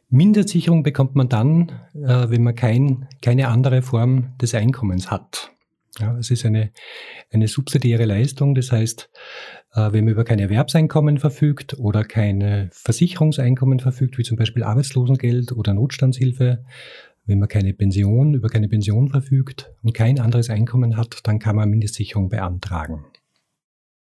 Mindestsicherung 0.09 0.83
bekommt 0.83 1.15
man 1.15 1.29
dann, 1.29 1.71
äh, 1.93 2.29
wenn 2.29 2.43
man 2.43 2.55
kein, 2.55 3.07
keine 3.21 3.47
andere 3.47 3.81
Form 3.81 4.35
des 4.41 4.55
Einkommens 4.55 5.09
hat. 5.11 5.51
Ja, 5.99 6.17
es 6.17 6.31
ist 6.31 6.45
eine, 6.45 6.71
eine 7.31 7.47
subsidiäre 7.47 8.05
Leistung, 8.05 8.55
das 8.55 8.71
heißt, 8.71 9.09
äh, 9.73 9.91
wenn 9.91 10.05
man 10.05 10.13
über 10.13 10.23
kein 10.23 10.39
Erwerbseinkommen 10.39 11.17
verfügt 11.17 11.77
oder 11.77 12.03
keine 12.03 12.69
Versicherungseinkommen 12.71 13.79
verfügt, 13.79 14.17
wie 14.17 14.23
zum 14.23 14.37
Beispiel 14.37 14.63
Arbeitslosengeld 14.63 15.51
oder 15.51 15.73
Notstandshilfe, 15.73 16.63
wenn 17.25 17.39
man 17.39 17.49
keine 17.49 17.73
Pension, 17.73 18.33
über 18.33 18.47
keine 18.47 18.69
Pension 18.69 19.09
verfügt 19.09 19.71
und 19.83 19.93
kein 19.93 20.19
anderes 20.19 20.49
Einkommen 20.49 20.97
hat, 20.97 21.19
dann 21.23 21.39
kann 21.39 21.55
man 21.55 21.69
Mindestsicherung 21.69 22.29
beantragen. 22.29 23.05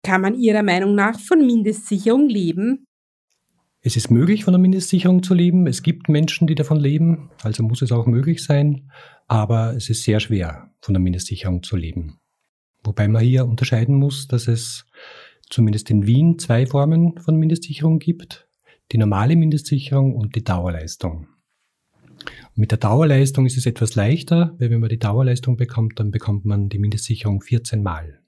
Kann 0.02 0.20
man 0.20 0.34
Ihrer 0.34 0.62
Meinung 0.62 0.94
nach 0.94 1.18
von 1.18 1.44
Mindestsicherung 1.46 2.28
leben? 2.28 2.84
Es 3.80 3.96
ist 3.96 4.10
möglich, 4.10 4.44
von 4.44 4.52
der 4.52 4.60
Mindestsicherung 4.60 5.22
zu 5.22 5.34
leben. 5.34 5.66
Es 5.66 5.82
gibt 5.82 6.08
Menschen, 6.08 6.46
die 6.46 6.54
davon 6.54 6.78
leben, 6.78 7.30
also 7.42 7.62
muss 7.62 7.82
es 7.82 7.92
auch 7.92 8.06
möglich 8.06 8.42
sein. 8.42 8.90
Aber 9.28 9.74
es 9.76 9.88
ist 9.88 10.02
sehr 10.02 10.20
schwer, 10.20 10.67
von 10.80 10.94
der 10.94 11.00
Mindestsicherung 11.00 11.62
zu 11.62 11.76
leben. 11.76 12.20
Wobei 12.84 13.08
man 13.08 13.22
hier 13.22 13.46
unterscheiden 13.46 13.96
muss, 13.96 14.28
dass 14.28 14.48
es 14.48 14.86
zumindest 15.50 15.90
in 15.90 16.06
Wien 16.06 16.38
zwei 16.38 16.66
Formen 16.66 17.18
von 17.18 17.36
Mindestsicherung 17.36 17.98
gibt. 17.98 18.48
Die 18.92 18.98
normale 18.98 19.36
Mindestsicherung 19.36 20.14
und 20.14 20.34
die 20.36 20.44
Dauerleistung. 20.44 21.28
Mit 22.54 22.70
der 22.70 22.78
Dauerleistung 22.78 23.46
ist 23.46 23.56
es 23.56 23.66
etwas 23.66 23.94
leichter, 23.94 24.54
weil 24.58 24.70
wenn 24.70 24.80
man 24.80 24.88
die 24.88 24.98
Dauerleistung 24.98 25.56
bekommt, 25.56 26.00
dann 26.00 26.10
bekommt 26.10 26.44
man 26.44 26.68
die 26.68 26.78
Mindestsicherung 26.78 27.42
14 27.42 27.82
Mal. 27.82 28.20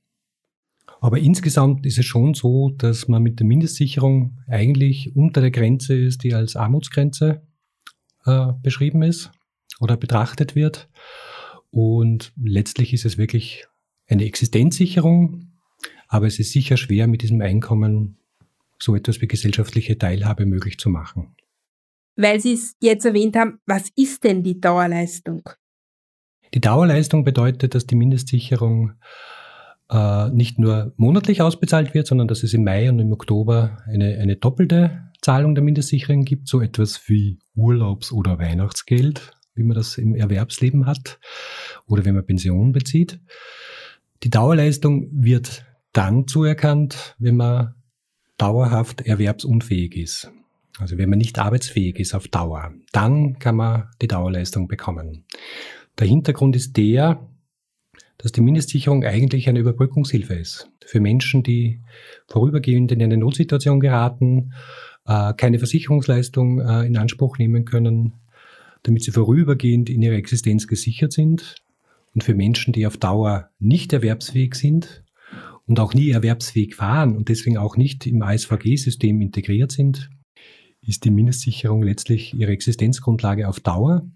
Aber 1.01 1.19
insgesamt 1.19 1.87
ist 1.87 1.99
es 1.99 2.05
schon 2.05 2.35
so, 2.35 2.71
dass 2.71 3.09
man 3.09 3.23
mit 3.23 3.41
der 3.41 3.47
Mindestsicherung 3.47 4.39
eigentlich 4.47 5.17
unter 5.17 5.41
der 5.41 5.51
Grenze 5.51 5.97
ist, 5.97 6.23
die 6.23 6.35
als 6.35 6.57
Armutsgrenze 6.57 7.43
äh, 8.27 8.53
beschrieben 8.63 9.03
ist 9.03 9.33
oder 9.81 9.97
betrachtet 9.97 10.55
wird. 10.55 10.91
Und 11.71 12.33
letztlich 12.37 12.93
ist 12.93 13.05
es 13.05 13.19
wirklich 13.19 13.67
eine 14.09 14.25
Existenzsicherung, 14.25 15.53
aber 16.09 16.27
es 16.27 16.39
ist 16.39 16.53
sicher 16.53 16.77
schwer, 16.77 17.07
mit 17.07 17.23
diesem 17.23 17.41
Einkommen 17.41 18.19
so 18.79 18.97
etwas 18.97 19.21
wie 19.21 19.29
gesellschaftliche 19.29 19.99
Teilhabe 19.99 20.47
möglich 20.47 20.79
zu 20.79 20.89
machen. 20.91 21.37
Weil 22.17 22.41
Sie 22.41 22.55
es 22.55 22.77
jetzt 22.81 23.05
erwähnt 23.05 23.37
haben, 23.37 23.61
was 23.67 23.89
ist 23.97 24.25
denn 24.25 24.43
die 24.43 24.61
Dauerleistung? 24.61 25.49
Die 26.53 26.61
Dauerleistung 26.61 27.25
bedeutet, 27.25 27.75
dass 27.75 27.87
die 27.87 27.95
Mindestsicherung 27.95 28.95
äh, 29.91 30.29
nicht 30.31 30.59
nur 30.59 30.93
monatlich 30.97 31.43
ausbezahlt 31.43 31.95
wird, 31.95 32.07
sondern 32.07 32.29
dass 32.29 32.43
es 32.43 32.53
im 32.55 32.65
Mai 32.65 32.89
und 32.89 32.99
im 32.99 33.13
Oktober 33.13 33.79
eine, 33.87 34.19
eine 34.19 34.37
doppelte 34.37 35.11
Zahlung 35.23 35.55
der 35.55 35.63
Mindestsicherung 35.63 36.25
gibt, 36.25 36.49
so 36.49 36.61
etwas 36.61 37.09
wie 37.09 37.39
Urlaubs- 37.55 38.13
oder 38.13 38.39
Weihnachtsgeld, 38.39 39.33
wie 39.61 39.65
man 39.65 39.77
das 39.77 39.99
im 39.99 40.15
Erwerbsleben 40.15 40.87
hat, 40.87 41.21
oder 41.87 42.05
wenn 42.05 42.15
man 42.15 42.25
Pension 42.25 42.73
bezieht. 42.73 43.21
Die 44.23 44.31
Dauerleistung 44.31 45.09
wird 45.13 45.65
dann 45.93 46.27
zuerkannt, 46.27 47.15
wenn 47.19 47.37
man 47.37 47.75
dauerhaft 48.39 49.03
erwerbsunfähig 49.03 49.97
ist. 49.97 50.33
Also 50.79 50.97
wenn 50.97 51.11
man 51.11 51.19
nicht 51.19 51.39
arbeitsfähig 51.39 51.99
ist 51.99 52.15
auf 52.15 52.29
Dauer, 52.29 52.73
dann 52.93 53.39
kann 53.39 53.57
man 53.57 53.89
die 54.01 54.09
Dauerleistung 54.09 54.67
bekommen. 54.67 55.25
Der 55.99 56.07
Hintergrund 56.07 56.57
ist 56.57 56.77
der, 56.79 57.29
dass 58.17 58.33
die 58.33 58.41
Mindestsicherung 58.41 59.05
eigentlich 59.05 59.49
eine 59.49 59.59
Überbrückungshilfe 59.59 60.35
ist. 60.35 60.71
Für 60.87 61.01
Menschen, 61.01 61.43
die 61.43 61.83
vorübergehend 62.29 62.93
in 62.93 63.03
eine 63.03 63.19
Notsituation 63.19 63.81
geraten, 63.81 64.53
äh, 65.07 65.35
keine 65.35 65.59
Versicherungsleistung 65.59 66.61
äh, 66.61 66.87
in 66.87 66.97
Anspruch 66.97 67.39
nehmen 67.39 67.65
können, 67.65 68.15
damit 68.83 69.03
sie 69.05 69.11
vorübergehend 69.11 69.91
in 69.91 70.03
ihrer 70.03 70.17
Existenz 70.17 70.67
gesichert 70.67 71.13
sind. 71.13 71.57
Und 72.15 72.25
für 72.25 72.35
Menschen, 72.35 72.73
die 72.73 72.87
auf 72.87 72.97
Dauer 72.97 73.51
nicht 73.59 73.93
erwerbsfähig 73.93 74.55
sind 74.55 75.05
und 75.67 75.79
auch 75.79 75.95
nie 75.95 76.11
erwerbsfähig 76.11 76.79
waren 76.79 77.17
und 77.17 77.29
deswegen 77.29 77.57
auch 77.57 77.77
nicht 77.77 78.07
im 78.07 78.23
ASVG-System 78.23 79.21
integriert 79.21 79.71
sind, 79.71 80.11
ist 80.83 81.05
die 81.05 81.11
Mindestsicherung 81.11 81.83
letztlich 81.83 82.35
ihre 82.35 82.53
Existenzgrundlage 82.53 83.49
auf 83.49 83.61
Dauer 83.61 84.11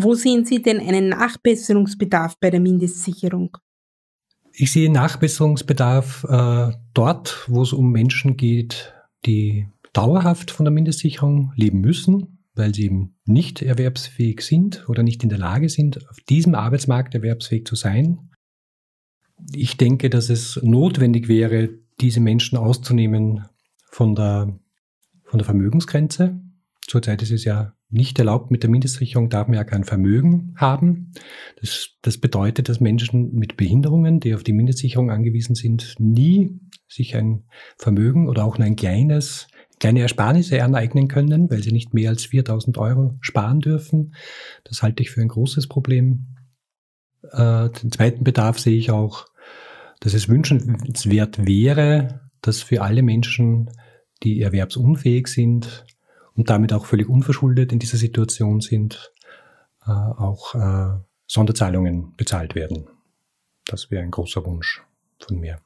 wo 0.00 0.14
sehen 0.14 0.44
Sie 0.44 0.62
denn 0.62 0.78
einen 0.78 1.08
Nachbesserungsbedarf 1.08 2.38
bei 2.38 2.50
der 2.50 2.60
Mindestsicherung? 2.60 3.56
Ich 4.52 4.70
sehe 4.70 4.92
Nachbesserungsbedarf 4.92 6.24
äh, 6.28 6.72
dort, 6.94 7.44
wo 7.48 7.62
es 7.62 7.72
um 7.72 7.90
Menschen 7.90 8.36
geht, 8.36 8.94
die 9.26 9.66
dauerhaft 9.92 10.52
von 10.52 10.64
der 10.64 10.72
Mindestsicherung 10.72 11.52
leben 11.56 11.80
müssen, 11.80 12.37
weil 12.58 12.74
sie 12.74 12.84
eben 12.84 13.16
nicht 13.24 13.62
erwerbsfähig 13.62 14.40
sind 14.42 14.88
oder 14.88 15.02
nicht 15.02 15.22
in 15.22 15.28
der 15.28 15.38
Lage 15.38 15.68
sind, 15.68 16.08
auf 16.10 16.18
diesem 16.28 16.54
Arbeitsmarkt 16.54 17.14
erwerbsfähig 17.14 17.66
zu 17.66 17.76
sein. 17.76 18.30
Ich 19.52 19.76
denke, 19.76 20.10
dass 20.10 20.30
es 20.30 20.60
notwendig 20.62 21.28
wäre, 21.28 21.70
diese 22.00 22.20
Menschen 22.20 22.58
auszunehmen 22.58 23.44
von 23.90 24.14
der, 24.14 24.58
von 25.24 25.38
der 25.38 25.44
Vermögensgrenze. 25.44 26.40
Zurzeit 26.86 27.22
ist 27.22 27.32
es 27.32 27.44
ja 27.44 27.74
nicht 27.90 28.18
erlaubt, 28.18 28.50
mit 28.50 28.62
der 28.62 28.70
Mindestsicherung 28.70 29.30
darf 29.30 29.48
man 29.48 29.56
ja 29.56 29.64
kein 29.64 29.84
Vermögen 29.84 30.54
haben. 30.56 31.12
Das, 31.60 31.90
das 32.02 32.18
bedeutet, 32.18 32.68
dass 32.68 32.80
Menschen 32.80 33.34
mit 33.34 33.56
Behinderungen, 33.56 34.20
die 34.20 34.34
auf 34.34 34.42
die 34.42 34.52
Mindestsicherung 34.52 35.10
angewiesen 35.10 35.54
sind, 35.54 35.94
nie 35.98 36.60
sich 36.86 37.16
ein 37.16 37.44
Vermögen 37.78 38.28
oder 38.28 38.44
auch 38.44 38.58
nur 38.58 38.66
ein 38.66 38.76
kleines, 38.76 39.48
kleine 39.80 40.00
Ersparnisse 40.00 40.62
aneignen 40.62 41.08
können, 41.08 41.50
weil 41.50 41.62
sie 41.62 41.72
nicht 41.72 41.94
mehr 41.94 42.10
als 42.10 42.24
4000 42.26 42.78
Euro 42.78 43.16
sparen 43.20 43.60
dürfen. 43.60 44.14
Das 44.64 44.82
halte 44.82 45.02
ich 45.02 45.10
für 45.10 45.20
ein 45.20 45.28
großes 45.28 45.68
Problem. 45.68 46.26
Äh, 47.22 47.70
den 47.70 47.92
zweiten 47.92 48.24
Bedarf 48.24 48.58
sehe 48.58 48.76
ich 48.76 48.90
auch, 48.90 49.26
dass 50.00 50.14
es 50.14 50.28
wünschenswert 50.28 51.46
wäre, 51.46 52.30
dass 52.40 52.62
für 52.62 52.82
alle 52.82 53.02
Menschen, 53.02 53.70
die 54.22 54.40
erwerbsunfähig 54.40 55.26
sind, 55.28 55.84
und 56.38 56.48
damit 56.50 56.72
auch 56.72 56.86
völlig 56.86 57.08
unverschuldet 57.08 57.72
in 57.72 57.80
dieser 57.80 57.98
Situation 57.98 58.60
sind, 58.60 59.12
äh, 59.84 59.90
auch 59.90 60.54
äh, 60.54 61.00
Sonderzahlungen 61.26 62.14
bezahlt 62.16 62.54
werden. 62.54 62.88
Das 63.66 63.90
wäre 63.90 64.04
ein 64.04 64.12
großer 64.12 64.46
Wunsch 64.46 64.82
von 65.18 65.40
mir. 65.40 65.60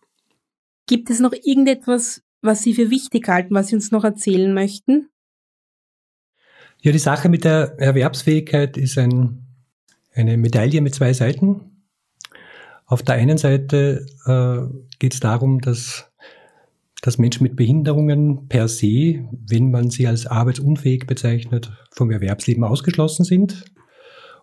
Gibt 0.87 1.11
es 1.11 1.21
noch 1.21 1.35
irgendetwas, 1.35 2.23
was 2.43 2.63
Sie 2.63 2.75
für 2.75 2.91
wichtig 2.91 3.29
halten, 3.29 3.55
was 3.55 3.69
Sie 3.69 3.77
uns 3.77 3.91
noch 3.91 4.05
erzählen 4.05 4.53
möchten? 4.53 5.09
Ja, 6.81 6.93
die 6.93 6.99
Sache 6.99 7.29
mit 7.29 7.45
der 7.45 7.79
Erwerbsfähigkeit 7.79 8.77
ist 8.77 8.99
ein, 8.99 9.47
eine 10.13 10.37
Medaille 10.37 10.81
mit 10.81 10.95
zwei 10.95 11.13
Seiten. 11.13 11.85
Auf 12.87 13.03
der 13.03 13.15
einen 13.15 13.39
Seite 13.39 14.05
äh, 14.27 14.97
geht 14.99 15.15
es 15.15 15.21
darum, 15.21 15.61
dass 15.61 16.13
dass 17.03 17.19
Menschen 17.19 17.43
mit 17.43 17.57
Behinderungen 17.57 18.47
per 18.49 18.69
se, 18.69 19.29
wenn 19.33 19.73
man 19.73 19.91
sie 19.91 20.07
als 20.07 20.25
arbeitsunfähig 20.27 21.07
bezeichnet, 21.07 21.73
vom 21.91 22.13
Erwerbsleben 22.13 22.63
ausgeschlossen 22.63 23.25
sind, 23.25 23.65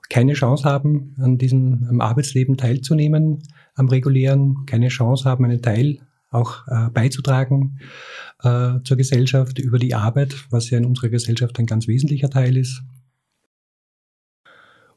keine 0.10 0.34
Chance 0.34 0.66
haben, 0.66 1.16
an 1.20 1.38
diesem 1.38 1.88
am 1.90 2.02
Arbeitsleben 2.02 2.58
teilzunehmen, 2.58 3.44
am 3.76 3.88
regulären, 3.88 4.66
keine 4.66 4.90
Chance 4.90 5.24
haben, 5.24 5.46
einen 5.46 5.62
Teil 5.62 6.00
auch 6.30 6.68
äh, 6.68 6.90
beizutragen 6.90 7.80
äh, 8.44 8.76
zur 8.84 8.98
Gesellschaft 8.98 9.60
über 9.60 9.80
die 9.80 9.96
Arbeit, 9.96 10.36
was 10.50 10.70
ja 10.70 10.78
in 10.78 10.86
unserer 10.86 11.10
Gesellschaft 11.10 11.58
ein 11.60 11.66
ganz 11.66 11.88
wesentlicher 11.88 12.30
Teil 12.30 12.58
ist. 12.58 12.82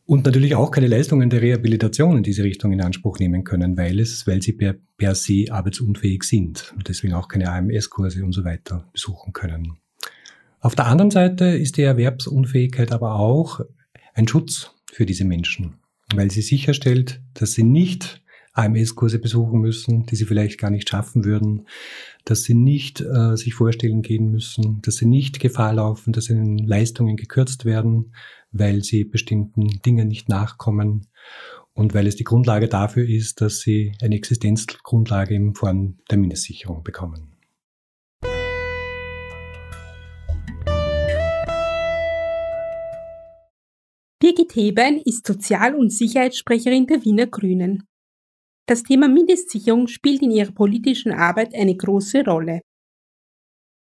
Und 0.05 0.27
natürlich 0.27 0.57
auch 0.57 0.71
keine 0.71 0.89
Leistungen 0.89 1.31
der 1.31 1.41
Rehabilitation 1.41 2.17
in 2.19 2.23
diese 2.23 2.43
Richtung 2.43 2.73
in 2.73 2.83
Anspruch 2.83 3.19
nehmen 3.19 3.45
können, 3.45 3.77
weil 3.77 4.01
es, 4.01 4.27
weil 4.27 4.43
sie 4.43 4.53
per, 4.53 4.75
per 4.97 5.15
se 5.15 5.47
arbeitsunfähig 5.49 6.25
sind 6.25 6.75
und 6.77 6.89
deswegen 6.89 7.15
auch 7.15 7.29
keine 7.29 7.51
AMS-Kurse 7.51 8.25
und 8.25 8.33
so 8.33 8.45
weiter 8.45 8.89
besuchen 8.93 9.33
können. 9.33 9.79
Auf 10.61 10.75
der 10.75 10.87
anderen 10.87 11.11
Seite 11.11 11.47
ist 11.47 11.77
die 11.77 11.83
Erwerbsunfähigkeit 11.83 12.93
aber 12.93 13.15
auch 13.15 13.61
ein 14.15 14.29
Schutz 14.29 14.73
für 14.93 15.07
diese 15.07 15.25
Menschen, 15.25 15.75
weil 16.15 16.31
sie 16.31 16.43
sicherstellt, 16.43 17.23
dass 17.35 17.53
sie 17.53 17.63
nicht 17.63 18.22
AMS-Kurse 18.53 19.19
besuchen 19.19 19.61
müssen, 19.61 20.05
die 20.07 20.17
sie 20.17 20.27
vielleicht 20.27 20.59
gar 20.59 20.71
nicht 20.71 20.89
schaffen 20.89 21.25
würden, 21.25 21.67
dass 22.25 22.43
sie 22.43 22.55
nicht 22.55 23.01
äh, 23.01 23.37
sich 23.37 23.55
vorstellen 23.55 24.03
gehen 24.03 24.31
müssen, 24.31 24.81
dass 24.83 24.97
sie 24.97 25.07
nicht 25.07 25.41
Gefahr 25.41 25.75
laufen, 25.75 26.13
dass 26.13 26.29
ihnen 26.29 26.59
Leistungen 26.59 27.17
gekürzt 27.17 27.65
werden, 27.65 28.15
weil 28.53 28.83
sie 28.83 29.05
bestimmten 29.05 29.81
Dingen 29.85 30.09
nicht 30.09 30.29
nachkommen 30.29 31.07
und 31.75 31.95
weil 31.95 32.07
es 32.07 32.17
die 32.17 32.25
Grundlage 32.25 32.69
dafür 32.69 33.09
ist, 33.09 33.41
dass 33.41 33.61
sie 33.61 33.93
eine 34.03 34.17
Existenzgrundlage 34.17 35.35
in 35.35 35.55
Form 35.55 35.99
der 36.11 36.19
Mindestsicherung 36.19 36.83
bekommen. 36.83 37.33
Birgit 44.21 44.55
Hebein 44.55 44.99
ist 44.99 45.27
Sozial- 45.27 45.75
und 45.75 45.93
Sicherheitssprecherin 45.93 46.87
der 46.87 47.05
Wiener 47.05 47.27
Grünen. 47.27 47.89
Das 48.67 48.83
Thema 48.83 49.09
Mindestsicherung 49.09 49.89
spielt 49.89 50.23
in 50.23 50.31
ihrer 50.31 50.53
politischen 50.53 51.13
Arbeit 51.13 51.55
eine 51.55 51.77
große 51.77 52.25
Rolle. 52.25 52.61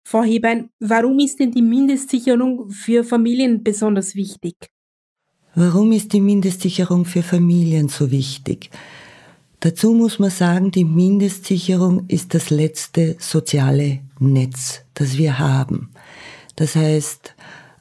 Frau 0.07 0.23
Hebein, 0.23 0.69
warum 0.79 1.19
ist 1.19 1.39
denn 1.39 1.51
die 1.51 1.61
Mindestsicherung 1.61 2.69
für 2.71 3.03
Familien 3.03 3.63
besonders 3.63 4.15
wichtig? 4.15 4.55
Warum 5.53 5.91
ist 5.91 6.13
die 6.13 6.21
Mindestsicherung 6.21 7.05
für 7.05 7.23
Familien 7.23 7.89
so 7.89 8.09
wichtig? 8.09 8.71
Dazu 9.59 9.93
muss 9.93 10.17
man 10.17 10.31
sagen, 10.31 10.71
die 10.71 10.85
Mindestsicherung 10.85 12.07
ist 12.07 12.33
das 12.33 12.49
letzte 12.49 13.15
soziale 13.19 13.99
Netz, 14.19 14.81
das 14.95 15.17
wir 15.17 15.37
haben. 15.37 15.91
Das 16.55 16.75
heißt, 16.75 17.35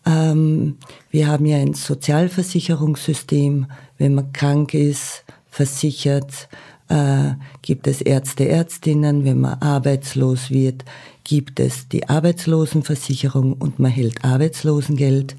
ähm, 0.04 0.76
wir 1.10 1.28
haben 1.28 1.46
ja 1.46 1.56
ein 1.56 1.72
Sozialversicherungssystem. 1.72 3.66
Wenn 3.96 4.14
man 4.14 4.32
krank 4.32 4.74
ist, 4.74 5.24
versichert, 5.48 6.48
äh, 6.90 7.34
gibt 7.62 7.86
es 7.86 8.00
Ärzte, 8.00 8.48
Ärztinnen. 8.48 9.24
Wenn 9.24 9.40
man 9.40 9.60
arbeitslos 9.60 10.50
wird, 10.50 10.84
gibt 11.24 11.60
es 11.60 11.88
die 11.88 12.08
Arbeitslosenversicherung 12.08 13.54
und 13.54 13.78
man 13.78 13.90
hält 13.90 14.24
Arbeitslosengeld. 14.24 15.36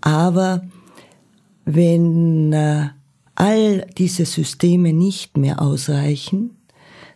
Aber 0.00 0.62
wenn 1.64 2.52
äh, 2.52 2.88
all 3.34 3.86
diese 3.96 4.26
Systeme 4.26 4.92
nicht 4.92 5.36
mehr 5.36 5.62
ausreichen, 5.62 6.50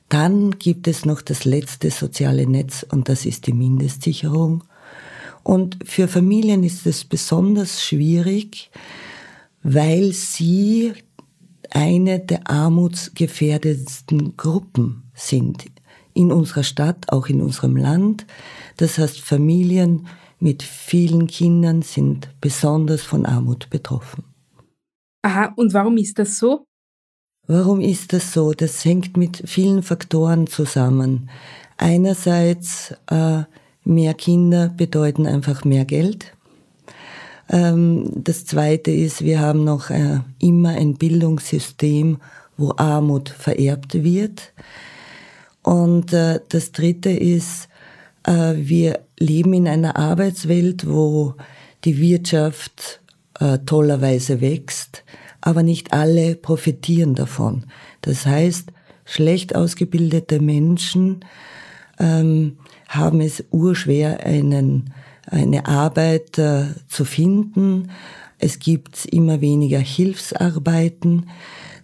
dann 0.09 0.53
gibt 0.53 0.89
es 0.89 1.05
noch 1.05 1.21
das 1.21 1.45
letzte 1.45 1.91
soziale 1.91 2.47
Netz 2.47 2.87
und 2.89 3.09
das 3.09 3.27
ist 3.27 3.47
die 3.47 3.53
Mindestsicherung. 3.53 4.65
Und 5.43 5.79
für 5.85 6.09
Familien 6.09 6.65
ist 6.65 6.87
es 6.87 7.05
besonders 7.05 7.83
schwierig, 7.83 8.71
weil 9.63 10.13
sie 10.13 10.93
eine 11.71 12.21
der 12.21 12.51
armutsgefährdetsten 12.51 14.37
Gruppen 14.37 15.11
sind 15.15 15.67
in 16.15 16.33
unserer 16.33 16.65
Stadt, 16.65 17.13
auch 17.13 17.29
in 17.29 17.41
unserem 17.41 17.77
Land. 17.77 18.27
Das 18.77 18.99
heißt, 18.99 19.21
Familien 19.21 20.07
mit 20.41 20.63
vielen 20.63 21.27
Kindern 21.27 21.83
sind 21.83 22.31
besonders 22.41 23.03
von 23.03 23.27
Armut 23.27 23.71
betroffen. 23.71 24.25
Aha, 25.23 25.53
und 25.57 25.75
warum 25.75 25.97
ist 25.97 26.19
das 26.19 26.39
so? 26.39 26.65
Warum 27.47 27.81
ist 27.81 28.13
das 28.13 28.33
so? 28.33 28.53
Das 28.53 28.85
hängt 28.85 29.17
mit 29.17 29.43
vielen 29.47 29.83
Faktoren 29.83 30.47
zusammen. 30.47 31.31
Einerseits 31.77 32.95
äh, 33.07 33.45
mehr 33.85 34.15
Kinder 34.15 34.69
bedeuten 34.69 35.27
einfach 35.27 35.65
mehr 35.65 35.85
Geld. 35.85 36.37
Ähm, 37.49 38.11
das 38.15 38.45
Zweite 38.45 38.91
ist, 38.91 39.25
wir 39.25 39.41
haben 39.41 39.65
noch 39.65 39.91
äh, 39.91 40.21
immer 40.39 40.71
ein 40.71 40.95
Bildungssystem, 40.95 42.19
wo 42.57 42.75
Armut 42.77 43.29
vererbt 43.29 43.95
wird. 44.03 44.53
Und 45.63 46.13
äh, 46.13 46.41
das 46.49 46.73
Dritte 46.73 47.11
ist, 47.11 47.69
äh, 48.25 48.55
wir 48.57 49.01
leben 49.19 49.53
in 49.55 49.69
einer 49.69 49.97
Arbeitswelt, 49.97 50.89
wo 50.89 51.35
die 51.85 51.99
Wirtschaft 51.99 53.01
tollerweise 53.67 54.41
wächst, 54.41 55.05
aber 55.41 55.63
nicht 55.63 55.93
alle 55.93 56.35
profitieren 56.35 57.15
davon. 57.15 57.67
Das 58.01 58.27
heißt, 58.27 58.73
schlecht 59.05 59.55
ausgebildete 59.55 60.41
Menschen 60.41 61.25
ähm, 62.01 62.59
haben 62.89 63.21
es 63.21 63.45
urschwer, 63.53 64.27
einen 64.27 64.93
eine 65.31 65.67
Arbeit 65.67 66.39
äh, 66.39 66.67
zu 66.89 67.05
finden. 67.05 67.91
Es 68.39 68.59
gibt 68.59 69.05
immer 69.07 69.41
weniger 69.41 69.79
Hilfsarbeiten. 69.79 71.29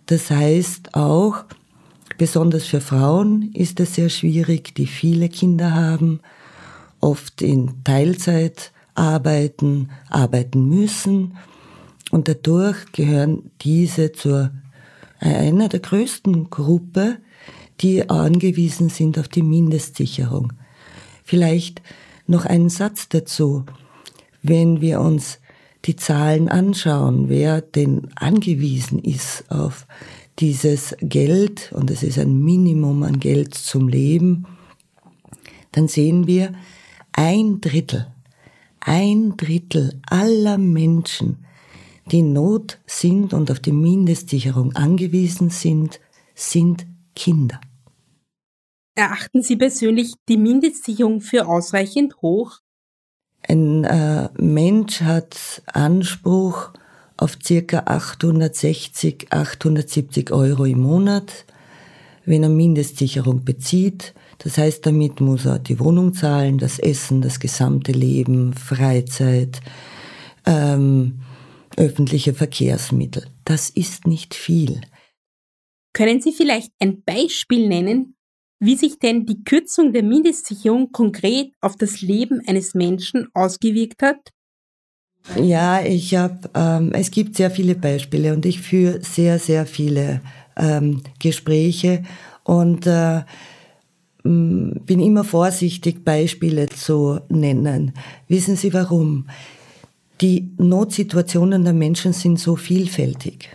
Das 0.07 0.31
heißt 0.31 0.95
auch, 0.95 1.45
besonders 2.19 2.65
für 2.65 2.81
Frauen 2.81 3.51
ist 3.55 3.81
es 3.81 3.95
sehr 3.95 4.09
schwierig, 4.09 4.75
die 4.75 4.87
viele 4.87 5.29
Kinder 5.29 5.75
haben, 5.75 6.21
oft 7.01 7.43
in 7.43 7.83
Teilzeit 7.85 8.73
arbeiten, 8.95 9.91
arbeiten 10.09 10.69
müssen. 10.69 11.37
Und 12.11 12.29
dadurch 12.29 12.93
gehören 12.93 13.51
diese 13.63 14.13
zur 14.13 14.53
äh, 15.21 15.35
einer 15.35 15.69
der 15.69 15.81
größten 15.81 16.51
Gruppe, 16.51 17.19
die 17.81 18.09
angewiesen 18.09 18.89
sind 18.89 19.19
auf 19.19 19.29
die 19.29 19.43
Mindestsicherung. 19.43 20.53
Vielleicht 21.25 21.83
noch 22.27 22.45
einen 22.45 22.69
Satz 22.69 23.09
dazu. 23.09 23.65
Wenn 24.43 24.81
wir 24.81 25.01
uns 25.01 25.39
die 25.85 25.97
Zahlen 25.97 26.49
anschauen, 26.49 27.29
wer 27.29 27.61
denn 27.61 28.09
angewiesen 28.17 28.99
ist 28.99 29.45
auf 29.51 29.87
dieses 30.39 30.97
Geld, 31.01 31.73
und 31.73 31.91
es 31.91 32.03
ist 32.03 32.19
ein 32.19 32.43
Minimum 32.43 33.03
an 33.03 33.21
Geld 33.21 33.55
zum 33.55 33.89
Leben, 33.89 34.47
dann 35.73 35.89
sehen 35.89 36.27
wir 36.27 36.53
ein 37.13 37.61
Drittel, 37.61 38.07
ein 38.81 39.37
Drittel 39.37 40.01
aller 40.07 40.59
Menschen, 40.59 41.45
die 42.11 42.21
in 42.21 42.33
Not 42.33 42.79
sind 42.87 43.33
und 43.33 43.51
auf 43.51 43.61
die 43.61 43.73
Mindestsicherung 43.73 44.75
angewiesen 44.75 45.51
sind, 45.51 46.01
sind 46.35 46.87
Kinder. 47.15 47.61
Erachten 48.97 49.43
Sie 49.43 49.57
persönlich 49.57 50.15
die 50.29 50.37
Mindestsicherung 50.37 51.21
für 51.21 51.49
ausreichend 51.49 52.17
hoch? 52.23 52.61
Ein 53.43 53.85
äh, 53.85 54.29
Mensch 54.39 55.01
hat 55.01 55.63
Anspruch 55.67 56.71
auf 57.17 57.37
circa 57.43 57.83
860, 57.87 59.27
870 59.31 60.31
Euro 60.31 60.65
im 60.65 60.81
Monat, 60.81 61.45
wenn 62.25 62.43
er 62.43 62.49
Mindestsicherung 62.49 63.45
bezieht. 63.45 64.15
Das 64.39 64.59
heißt, 64.59 64.87
damit 64.87 65.21
muss 65.21 65.45
er 65.45 65.59
die 65.59 65.79
Wohnung 65.81 66.15
zahlen, 66.15 66.59
das 66.59 66.79
Essen, 66.79 67.21
das 67.21 67.41
gesamte 67.41 67.93
Leben, 67.93 68.55
Freizeit, 68.55 69.61
ähm, 70.47 71.21
öffentliche 71.77 72.35
Verkehrsmittel. 72.35 73.27
Das 73.45 73.71
ist 73.71 74.07
nicht 74.07 74.35
viel. 74.35 74.81
Können 75.93 76.21
Sie 76.21 76.33
vielleicht 76.33 76.73
ein 76.81 77.03
Beispiel 77.03 77.69
nennen, 77.69 78.17
wie 78.61 78.77
sich 78.77 78.99
denn 78.99 79.27
die 79.27 79.43
Kürzung 79.45 79.93
der 79.93 80.03
Mindestsicherung 80.03 80.93
konkret 80.93 81.53
auf 81.61 81.77
das 81.77 82.01
Leben 82.01 82.41
eines 82.47 82.75
Menschen 82.75 83.29
ausgewirkt 83.35 84.03
hat? 84.03 84.31
Ja, 85.41 85.83
ich 85.83 86.15
habe, 86.15 86.51
ähm, 86.55 86.93
es 86.93 87.11
gibt 87.11 87.37
sehr 87.37 87.51
viele 87.51 87.75
Beispiele 87.75 88.35
und 88.35 88.45
ich 88.45 88.61
führe 88.61 89.03
sehr, 89.03 89.39
sehr 89.39 89.67
viele 89.67 90.21
ähm, 90.57 91.03
Gespräche 91.19 92.03
und 92.45 92.87
äh, 92.87 93.23
bin 94.23 95.01
immer 95.01 95.25
vorsichtig, 95.25 96.05
Beispiele 96.05 96.69
zu 96.69 97.21
nennen. 97.29 97.93
Wissen 98.29 98.57
Sie 98.57 98.73
warum? 98.73 99.27
Die 100.21 100.55
Notsituationen 100.57 101.65
der 101.65 101.75
Menschen 101.75 102.15
sind 102.15 102.39
so 102.39 102.57
vielfältig. 102.57 103.51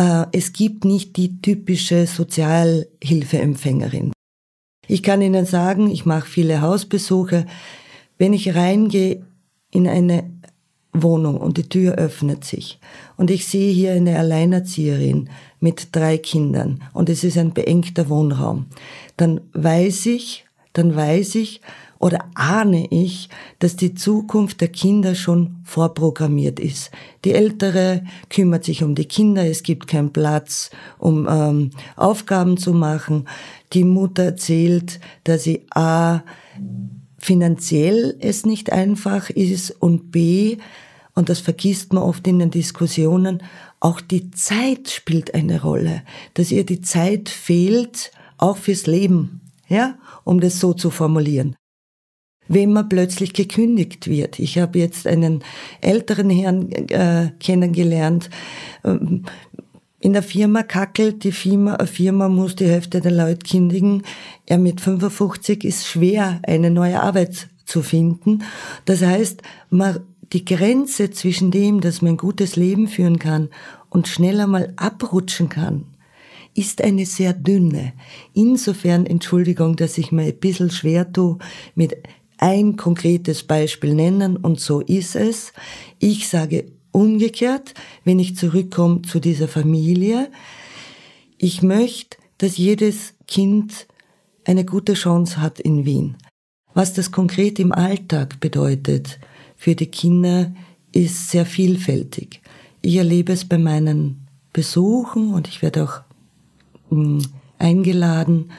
Äh, 0.00 0.26
es 0.32 0.52
gibt 0.54 0.86
nicht 0.86 1.16
die 1.16 1.42
typische 1.42 2.06
Sozialhilfeempfängerin. 2.06 4.12
Ich 4.86 5.02
kann 5.02 5.20
Ihnen 5.20 5.44
sagen, 5.44 5.90
ich 5.90 6.06
mache 6.06 6.26
viele 6.26 6.62
Hausbesuche. 6.62 7.44
Wenn 8.16 8.32
ich 8.32 8.54
reingehe 8.54 9.26
in 9.70 9.86
eine 9.86 10.30
Wohnung 10.92 11.36
und 11.36 11.58
die 11.58 11.68
Tür 11.68 11.96
öffnet 11.96 12.44
sich 12.44 12.80
und 13.16 13.30
ich 13.30 13.46
sehe 13.46 13.72
hier 13.72 13.92
eine 13.92 14.18
Alleinerzieherin 14.18 15.30
mit 15.60 15.94
drei 15.94 16.18
Kindern 16.18 16.82
und 16.92 17.08
es 17.08 17.22
ist 17.22 17.38
ein 17.38 17.52
beengter 17.52 18.08
Wohnraum, 18.08 18.66
dann 19.16 19.40
weiß 19.52 20.06
ich, 20.06 20.44
dann 20.72 20.96
weiß 20.96 21.36
ich, 21.36 21.60
oder 22.00 22.24
ahne 22.34 22.86
ich, 22.90 23.28
dass 23.58 23.76
die 23.76 23.94
Zukunft 23.94 24.62
der 24.62 24.68
Kinder 24.68 25.14
schon 25.14 25.56
vorprogrammiert 25.64 26.58
ist. 26.58 26.90
Die 27.26 27.34
Ältere 27.34 28.04
kümmert 28.30 28.64
sich 28.64 28.82
um 28.82 28.94
die 28.94 29.04
Kinder, 29.04 29.44
es 29.44 29.62
gibt 29.62 29.86
keinen 29.86 30.12
Platz, 30.12 30.70
um 30.98 31.28
ähm, 31.30 31.70
Aufgaben 31.96 32.56
zu 32.56 32.72
machen. 32.72 33.28
Die 33.74 33.84
Mutter 33.84 34.24
erzählt, 34.24 34.98
dass 35.24 35.44
sie 35.44 35.66
a 35.74 36.22
finanziell 37.18 38.16
es 38.18 38.46
nicht 38.46 38.72
einfach 38.72 39.28
ist 39.28 39.70
und 39.70 40.10
b 40.10 40.56
und 41.14 41.28
das 41.28 41.40
vergisst 41.40 41.92
man 41.92 42.02
oft 42.02 42.26
in 42.26 42.38
den 42.38 42.50
Diskussionen, 42.50 43.42
auch 43.78 44.00
die 44.00 44.30
Zeit 44.30 44.88
spielt 44.88 45.34
eine 45.34 45.60
Rolle, 45.60 46.02
dass 46.32 46.50
ihr 46.50 46.64
die 46.64 46.80
Zeit 46.80 47.28
fehlt, 47.28 48.10
auch 48.38 48.56
fürs 48.56 48.86
Leben, 48.86 49.42
ja, 49.68 49.98
um 50.24 50.40
das 50.40 50.60
so 50.60 50.72
zu 50.72 50.88
formulieren 50.88 51.56
wenn 52.50 52.72
man 52.72 52.88
plötzlich 52.88 53.32
gekündigt 53.32 54.08
wird. 54.08 54.40
Ich 54.40 54.58
habe 54.58 54.80
jetzt 54.80 55.06
einen 55.06 55.44
älteren 55.80 56.28
Herrn 56.30 56.72
äh, 56.72 57.30
kennengelernt. 57.38 58.28
Ähm, 58.84 59.22
in 60.00 60.14
der 60.14 60.24
Firma 60.24 60.64
kackelt, 60.64 61.22
die 61.22 61.30
Firma, 61.30 61.74
eine 61.74 61.86
Firma 61.86 62.28
muss 62.28 62.56
die 62.56 62.66
Hälfte 62.66 63.00
der 63.00 63.12
Leute 63.12 63.48
kündigen. 63.48 64.02
Er 64.46 64.58
mit 64.58 64.80
55 64.80 65.62
ist 65.62 65.86
schwer, 65.86 66.40
eine 66.42 66.72
neue 66.72 67.00
Arbeit 67.00 67.48
zu 67.66 67.82
finden. 67.82 68.42
Das 68.84 69.00
heißt, 69.00 69.42
man, 69.68 70.00
die 70.32 70.44
Grenze 70.44 71.10
zwischen 71.12 71.52
dem, 71.52 71.80
dass 71.80 72.02
man 72.02 72.14
ein 72.14 72.16
gutes 72.16 72.56
Leben 72.56 72.88
führen 72.88 73.20
kann 73.20 73.48
und 73.90 74.08
schneller 74.08 74.48
mal 74.48 74.72
abrutschen 74.74 75.48
kann, 75.48 75.84
ist 76.54 76.82
eine 76.82 77.06
sehr 77.06 77.32
dünne. 77.32 77.92
Insofern, 78.34 79.06
Entschuldigung, 79.06 79.76
dass 79.76 79.98
ich 79.98 80.10
mir 80.10 80.22
ein 80.22 80.36
bisschen 80.36 80.70
schwer 80.70 81.12
tue 81.12 81.38
mit 81.76 81.96
ein 82.40 82.76
konkretes 82.76 83.42
Beispiel 83.42 83.94
nennen 83.94 84.36
und 84.36 84.60
so 84.60 84.80
ist 84.80 85.14
es. 85.14 85.52
Ich 85.98 86.28
sage 86.28 86.64
umgekehrt, 86.90 87.74
wenn 88.04 88.18
ich 88.18 88.34
zurückkomme 88.36 89.02
zu 89.02 89.20
dieser 89.20 89.46
Familie, 89.46 90.30
Ich 91.42 91.62
möchte, 91.62 92.18
dass 92.36 92.58
jedes 92.58 93.14
Kind 93.26 93.86
eine 94.44 94.66
gute 94.66 94.92
Chance 94.92 95.40
hat 95.40 95.58
in 95.58 95.86
Wien. 95.86 96.16
Was 96.74 96.92
das 96.92 97.12
konkret 97.12 97.58
im 97.58 97.72
Alltag 97.72 98.40
bedeutet 98.40 99.18
für 99.56 99.74
die 99.74 99.86
Kinder, 99.86 100.52
ist 100.92 101.30
sehr 101.30 101.46
vielfältig. 101.46 102.42
Ich 102.82 102.96
erlebe 102.96 103.32
es 103.32 103.46
bei 103.46 103.56
meinen 103.56 104.26
Besuchen 104.52 105.32
und 105.32 105.48
ich 105.48 105.62
werde 105.62 105.84
auch 105.84 106.00
mh, 106.90 107.22
hm, 107.22 107.22
eingeladen, 107.58 108.50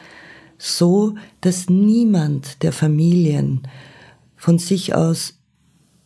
so, 0.64 1.16
dass 1.42 1.70
niemand 1.70 2.62
der 2.62 2.72
Familien 2.72 3.68
von 4.36 4.60
sich 4.60 4.94
aus 4.94 5.40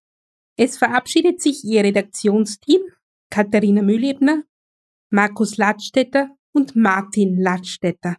Es 0.56 0.76
verabschiedet 0.76 1.40
sich 1.40 1.62
Ihr 1.62 1.84
Redaktionsteam 1.84 2.80
Katharina 3.30 3.82
Mühlebner, 3.82 4.42
Markus 5.08 5.58
Ladstätter 5.58 6.30
und 6.50 6.74
Martin 6.74 7.40
Ladstätter. 7.40 8.16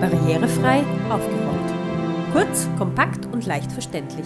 Barrierefrei 0.00 0.86
aufgeräumt. 1.10 2.32
Kurz, 2.32 2.66
kompakt 2.78 3.26
und 3.26 3.44
leicht 3.44 3.70
verständlich. 3.72 4.24